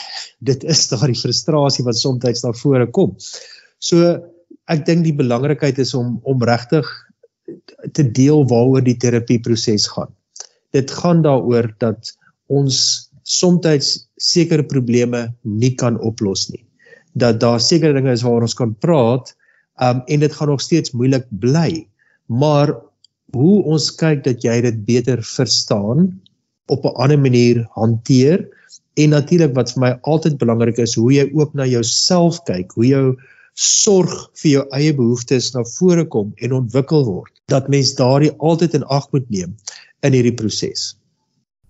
Dit 0.52 0.64
is 0.64 0.86
daardie 0.92 1.18
frustrasie 1.20 1.86
wat 1.88 2.00
soms 2.00 2.44
na 2.44 2.54
vore 2.56 2.88
kom. 2.96 3.16
So 3.80 4.16
ek 4.72 4.86
dink 4.88 5.06
die 5.06 5.16
belangrikheid 5.16 5.80
is 5.84 5.94
om 5.98 6.20
om 6.24 6.44
regtig 6.44 6.88
te 7.94 8.04
deel 8.04 8.46
waaroor 8.50 8.84
die 8.86 8.98
terapie 8.98 9.40
proses 9.40 9.88
gaan. 9.92 10.12
Dit 10.74 10.92
gaan 10.92 11.22
daaroor 11.26 11.70
dat 11.80 12.14
ons 12.48 12.78
soms 13.26 13.92
sekere 14.22 14.64
probleme 14.64 15.34
nie 15.44 15.74
kan 15.76 16.00
oplos 16.00 16.50
nie. 16.50 16.64
Dat 17.14 17.40
daar 17.40 17.62
sekere 17.62 17.94
dinge 17.94 18.14
is 18.14 18.24
waaroor 18.24 18.48
ons 18.48 18.58
kan 18.58 18.74
praat, 18.74 19.34
um 19.82 20.02
en 20.08 20.20
dit 20.20 20.34
gaan 20.34 20.48
nog 20.48 20.62
steeds 20.62 20.92
moeilik 20.92 21.26
bly. 21.30 21.88
Maar 22.28 22.76
hoe 23.36 23.64
ons 23.64 23.90
kyk 23.96 24.24
dat 24.24 24.44
jy 24.44 24.62
dit 24.62 24.86
beter 24.86 25.22
verstaan 25.24 26.14
op 26.68 26.86
'n 26.86 26.96
ander 26.96 27.20
manier 27.20 27.68
hanteer 27.70 28.48
en 28.94 29.10
natuurlik 29.10 29.54
wat 29.56 29.72
vir 29.74 29.82
my 29.82 29.92
altyd 30.02 30.38
belangrik 30.38 30.78
is 30.78 30.96
hoe 30.96 31.14
jy 31.14 31.30
ook 31.34 31.54
na 31.54 31.66
jouself 31.66 32.44
kyk, 32.44 32.72
hoe 32.72 32.88
jou 32.88 33.16
sorg 33.54 34.12
vir 34.42 34.52
jou 34.52 34.66
eie 34.76 34.94
behoeftes 34.94 35.54
na 35.54 35.64
vore 35.64 36.06
kom 36.06 36.34
en 36.44 36.54
ontwikkel 36.54 37.06
word. 37.06 37.32
Dat 37.48 37.68
mens 37.68 37.96
daardie 37.96 38.32
altyd 38.38 38.74
in 38.74 38.84
ag 38.84 39.08
moet 39.12 39.30
neem 39.30 39.56
in 40.04 40.14
hierdie 40.14 40.36
proses. 40.36 40.96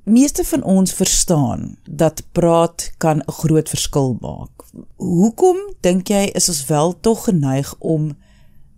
Meeste 0.05 0.43
van 0.45 0.63
ons 0.63 0.93
verstaan 0.93 1.77
dat 1.89 2.21
praat 2.31 2.91
kan 2.97 3.21
'n 3.21 3.31
groot 3.31 3.69
verskil 3.69 4.17
maak. 4.21 4.65
Hoekom 4.97 5.57
dink 5.81 6.07
jy 6.07 6.29
is 6.33 6.49
ons 6.49 6.65
wel 6.65 6.99
tog 6.99 7.23
geneig 7.23 7.75
om 7.79 8.17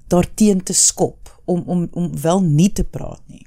daarteen 0.07 0.63
te 0.63 0.73
skop 0.73 1.41
om 1.45 1.63
om 1.65 1.87
om 1.91 2.21
wel 2.21 2.41
nie 2.41 2.71
te 2.71 2.83
praat 2.83 3.21
nie? 3.27 3.46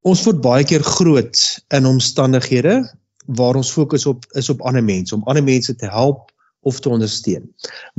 Ons 0.00 0.22
word 0.24 0.38
baie 0.40 0.64
keer 0.64 0.80
groot 0.80 1.40
in 1.76 1.86
omstandighede 1.86 2.78
waar 3.36 3.58
ons 3.60 3.72
fokus 3.74 4.06
op 4.08 4.24
is 4.40 4.48
op 4.48 4.62
ander 4.64 4.84
mense, 4.84 5.12
om 5.14 5.26
ander 5.28 5.44
mense 5.44 5.74
te 5.76 5.90
help 5.92 6.30
of 6.64 6.80
te 6.80 6.88
ondersteun. 6.88 7.50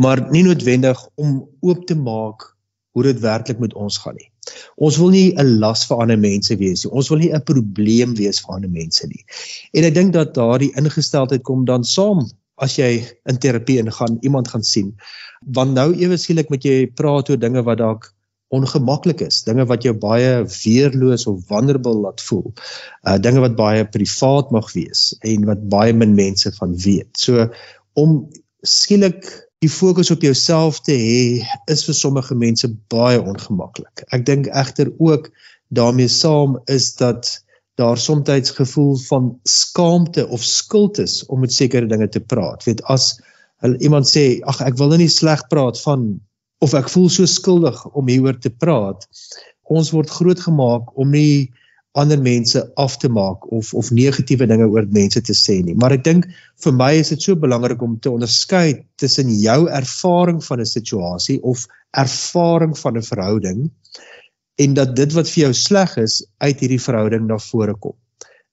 Maar 0.02 0.24
nie 0.34 0.42
noodwendig 0.44 0.98
om 1.22 1.44
oop 1.62 1.86
te 1.86 1.96
maak 1.96 2.48
hoe 2.98 3.06
dit 3.06 3.22
werklik 3.22 3.62
met 3.62 3.76
ons 3.78 4.00
gaan 4.02 4.18
nie. 4.18 4.32
Ons 4.82 4.98
wil 4.98 5.14
nie 5.14 5.34
'n 5.38 5.60
las 5.62 5.86
vir 5.86 6.02
ander 6.02 6.18
mense 6.18 6.58
wees 6.58 6.84
nie. 6.86 6.92
Ons 6.92 7.10
wil 7.10 7.20
nie 7.20 7.32
'n 7.34 7.44
probleem 7.46 8.16
wees 8.16 8.42
vir 8.42 8.56
ander 8.56 8.70
mense 8.70 9.08
nie. 9.08 9.24
En 9.74 9.84
ek 9.84 9.94
dink 9.94 10.14
dat 10.14 10.34
daardie 10.34 10.74
ingesteldheid 10.76 11.44
kom 11.44 11.66
dan 11.66 11.84
saam 11.84 12.26
as 12.58 12.76
jy 12.78 13.06
in 13.30 13.38
terapie 13.38 13.78
ingaan, 13.78 14.18
iemand 14.22 14.48
gaan 14.48 14.64
sien. 14.64 14.96
Want 15.46 15.74
nou 15.74 15.94
ewe 15.94 16.18
skielik 16.18 16.50
moet 16.50 16.64
jy 16.64 16.88
praat 16.88 17.30
oor 17.30 17.38
dinge 17.38 17.64
wat 17.64 17.78
dalk 17.78 18.14
ongemaklik 18.52 19.22
is, 19.24 19.42
dinge 19.48 19.66
wat 19.70 19.86
jou 19.88 19.94
baie 19.96 20.42
weerloos 20.44 21.24
of 21.30 21.44
vulnerable 21.48 21.96
laat 22.04 22.22
voel. 22.28 22.50
Uh 23.08 23.18
dinge 23.22 23.44
wat 23.44 23.56
baie 23.60 23.86
privaat 23.88 24.52
mag 24.52 24.72
wees 24.76 25.12
en 25.28 25.48
wat 25.50 25.64
baie 25.72 25.94
min 25.96 26.16
mense 26.18 26.52
van 26.58 26.76
weet. 26.86 27.12
So 27.16 27.48
om 28.00 28.26
skielik 28.68 29.30
die 29.62 29.70
fokus 29.70 30.12
op 30.12 30.24
jouself 30.26 30.82
te 30.84 30.96
hê 30.98 31.22
is 31.72 31.86
vir 31.88 31.96
sommige 31.96 32.36
mense 32.36 32.68
baie 32.92 33.22
ongemaklik. 33.22 34.04
Ek 34.12 34.26
dink 34.26 34.50
egter 34.50 34.92
ook 34.98 35.30
daarmee 35.72 36.12
saam 36.12 36.58
is 36.68 36.96
dat 37.00 37.38
daar 37.80 37.98
soms 37.98 38.52
gevoel 38.52 38.98
van 39.08 39.40
skaamte 39.44 40.28
of 40.28 40.44
skuld 40.44 40.98
is 40.98 41.26
om 41.26 41.40
met 41.40 41.54
sekere 41.54 41.88
dinge 41.88 42.10
te 42.10 42.20
praat. 42.20 42.64
Weet 42.64 42.84
as 42.84 43.22
iemand 43.80 44.10
sê 44.10 44.42
ag 44.44 44.62
ek 44.66 44.78
wil 44.78 44.92
nou 44.92 44.98
nie 44.98 45.10
sleg 45.10 45.48
praat 45.48 45.80
van 45.82 46.20
of 46.62 46.76
ek 46.78 46.90
voel 46.94 47.10
so 47.10 47.26
skuldig 47.26 47.80
om 47.98 48.10
hieroor 48.12 48.38
te 48.42 48.52
praat. 48.54 49.08
Ons 49.72 49.92
word 49.96 50.12
grootgemaak 50.14 50.94
om 51.00 51.12
nie 51.14 51.50
ander 52.00 52.20
mense 52.24 52.62
af 52.80 52.96
te 53.02 53.10
maak 53.12 53.44
of 53.52 53.74
of 53.76 53.90
negatiewe 53.92 54.48
dinge 54.48 54.68
oor 54.70 54.88
mense 54.96 55.22
te 55.28 55.36
sê 55.36 55.58
nie. 55.66 55.76
Maar 55.76 55.98
ek 55.98 56.06
dink 56.06 56.28
vir 56.64 56.76
my 56.78 56.94
is 57.02 57.12
dit 57.12 57.26
so 57.28 57.36
belangrik 57.36 57.82
om 57.84 57.98
te 58.00 58.12
onderskei 58.12 58.86
tussen 59.02 59.32
jou 59.42 59.68
ervaring 59.68 60.40
van 60.46 60.62
'n 60.62 60.72
situasie 60.72 61.42
of 61.44 61.68
ervaring 61.92 62.78
van 62.78 62.98
'n 62.98 63.10
verhouding 63.10 63.70
en 64.58 64.74
dat 64.74 64.96
dit 64.96 65.14
wat 65.14 65.28
vir 65.28 65.44
jou 65.44 65.54
sleg 65.54 65.98
is 65.98 66.24
uit 66.40 66.60
hierdie 66.60 66.82
verhouding 66.82 67.28
na 67.28 67.38
vore 67.38 67.76
kom. 67.76 67.96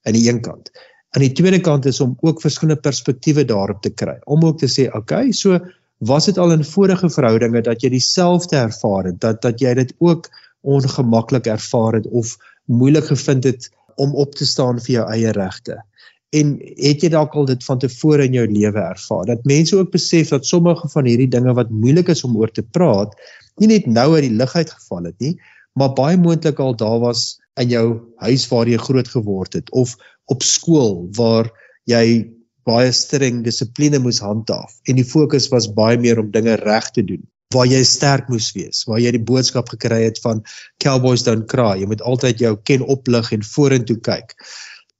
Aan 0.07 0.13
die 0.13 0.27
een 0.27 0.41
kant. 0.41 0.71
Aan 1.15 1.21
die 1.21 1.33
tweede 1.33 1.59
kant 1.61 1.85
is 1.85 1.99
om 2.01 2.17
ook 2.21 2.41
verskillende 2.41 2.81
perspektiewe 2.81 3.45
daarop 3.45 3.81
te 3.81 3.89
kry. 3.89 4.19
Om 4.25 4.43
ook 4.45 4.59
te 4.59 4.67
sê, 4.67 4.87
"Oké, 4.87 4.97
okay, 4.97 5.31
so 5.31 5.59
was 5.99 6.25
dit 6.29 6.37
al 6.37 6.51
in 6.55 6.63
vorige 6.63 7.09
verhoudinge 7.11 7.61
dat 7.65 7.83
jy 7.83 7.91
dieselfde 7.93 8.55
ervaar 8.55 9.11
het 9.11 9.19
dat 9.19 9.41
dat 9.43 9.59
jy 9.59 9.73
dit 9.81 9.93
ook 9.99 10.29
ongemaklik 10.61 11.47
ervaar 11.47 11.99
het 11.99 12.07
of 12.07 12.37
moeilik 12.65 13.05
gevind 13.11 13.43
het 13.43 13.69
om 13.95 14.15
op 14.15 14.35
te 14.35 14.45
staan 14.45 14.79
vir 14.79 14.93
jou 14.93 15.05
eie 15.11 15.31
regte? 15.35 15.81
En 16.29 16.55
het 16.77 17.03
jy 17.03 17.09
dalk 17.09 17.33
al 17.35 17.45
dit 17.49 17.63
van 17.65 17.79
tevore 17.79 18.27
in 18.29 18.37
jou 18.37 18.45
lewe 18.47 18.79
ervaar? 18.79 19.25
Dat 19.25 19.47
mense 19.49 19.77
ook 19.77 19.91
besef 19.91 20.29
dat 20.29 20.45
sommige 20.45 20.87
van 20.89 21.05
hierdie 21.05 21.27
dinge 21.27 21.53
wat 21.53 21.69
moeilik 21.69 22.07
is 22.07 22.23
om 22.23 22.37
oor 22.37 22.51
te 22.51 22.63
praat 22.63 23.15
nie 23.59 23.69
net 23.69 23.87
nou 23.87 24.13
uit 24.15 24.25
die 24.27 24.35
lug 24.39 24.55
uit 24.55 24.71
geval 24.71 25.09
het 25.11 25.19
nie 25.23 25.35
maar 25.79 25.93
baie 25.95 26.17
moontlik 26.19 26.59
al 26.63 26.75
daar 26.75 26.99
was 27.03 27.39
in 27.61 27.71
jou 27.71 27.85
huis 28.23 28.47
waar 28.51 28.67
jy 28.71 28.79
groot 28.81 29.07
geword 29.07 29.55
het 29.59 29.71
of 29.71 29.95
op 30.31 30.43
skool 30.43 31.07
waar 31.17 31.51
jy 31.89 32.27
baie 32.69 32.91
streng 33.01 33.43
dissipline 33.47 33.99
moes 34.05 34.21
handhaaf 34.25 34.77
en 34.87 35.01
die 35.01 35.09
fokus 35.11 35.49
was 35.53 35.69
baie 35.81 35.97
meer 36.05 36.21
om 36.21 36.31
dinge 36.31 36.55
reg 36.61 36.89
te 36.95 37.05
doen 37.11 37.25
waar 37.53 37.65
jy 37.65 37.81
sterk 37.87 38.27
moes 38.29 38.51
wees 38.53 38.83
waar 38.89 39.01
jy 39.01 39.11
die 39.15 39.25
boodskap 39.31 39.71
gekry 39.73 40.03
het 40.03 40.19
van 40.21 40.43
cowboys 40.83 41.25
don't 41.25 41.47
cry. 41.49 41.79
Jy 41.81 41.87
moet 41.89 42.03
altyd 42.05 42.43
jou 42.43 42.53
ken 42.69 42.85
oplig 42.85 43.31
en 43.33 43.45
vorentoe 43.45 43.97
kyk. 44.05 44.35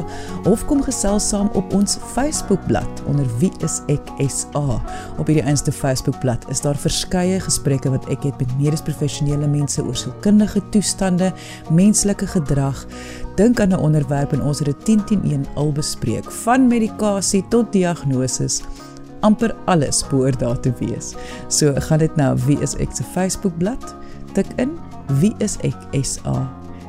of 0.51 0.65
kom 0.69 0.83
gesels 0.85 1.25
saam 1.33 1.49
op 1.57 1.73
ons 1.73 1.97
Facebookblad 2.13 3.01
onder 3.09 3.25
wieiseksa. 3.41 4.77
Op 5.17 5.25
hierdie 5.25 5.47
eenste 5.47 5.73
Facebookblad 5.73 6.45
is 6.53 6.61
daar 6.61 6.77
verskeie 6.77 7.41
gesprekke 7.41 7.89
wat 7.95 8.05
ek 8.13 8.21
het 8.29 8.37
met 8.43 8.53
medies 8.61 8.85
professionele 8.85 9.49
mense 9.49 9.81
oor 9.81 9.97
sielkundige 9.97 10.61
toestande, 10.77 11.33
menslike 11.73 12.29
gedrag. 12.37 12.85
Dink 13.41 13.65
aan 13.65 13.73
'n 13.73 13.81
onderwerp 13.81 14.37
en 14.37 14.43
ons 14.43 14.59
het 14.59 14.69
dit 14.69 14.85
10-10-1 14.85 15.47
al 15.55 15.73
bespreek, 15.73 16.31
van 16.45 16.69
medikasie 16.69 17.45
tot 17.49 17.73
diagnose 17.73 18.49
amper 19.25 19.55
alles 19.71 20.03
behoort 20.09 20.41
daar 20.41 20.61
te 20.61 20.73
wees. 20.79 21.15
So 21.49 21.73
gaan 21.89 22.03
dit 22.05 22.17
nou 22.21 22.35
wie 22.47 22.59
is 22.65 22.77
ek 22.83 22.93
se 22.93 23.07
Facebookblad 23.15 23.95
tik 24.37 24.51
in 24.61 24.77
wie 25.21 25.33
is 25.45 25.57
ek 25.65 25.77
SA. 26.05 26.45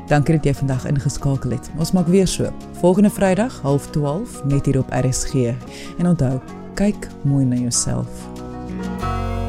Dankie 0.10 0.36
dat 0.38 0.46
jy 0.46 0.54
vandag 0.54 0.86
ingeskakel 0.86 1.56
het. 1.56 1.72
Ons 1.82 1.96
maak 1.98 2.10
weer 2.12 2.28
so. 2.30 2.52
Volgende 2.82 3.10
Vrydag 3.10 3.62
12:30 3.64 4.46
net 4.46 4.66
hier 4.66 4.80
op 4.80 4.94
RSG. 4.94 5.56
En 5.98 6.08
onthou, 6.08 6.40
kyk 6.74 7.10
mooi 7.24 7.46
na 7.46 7.56
jouself. 7.56 8.08
thank 8.78 9.40
you 9.40 9.45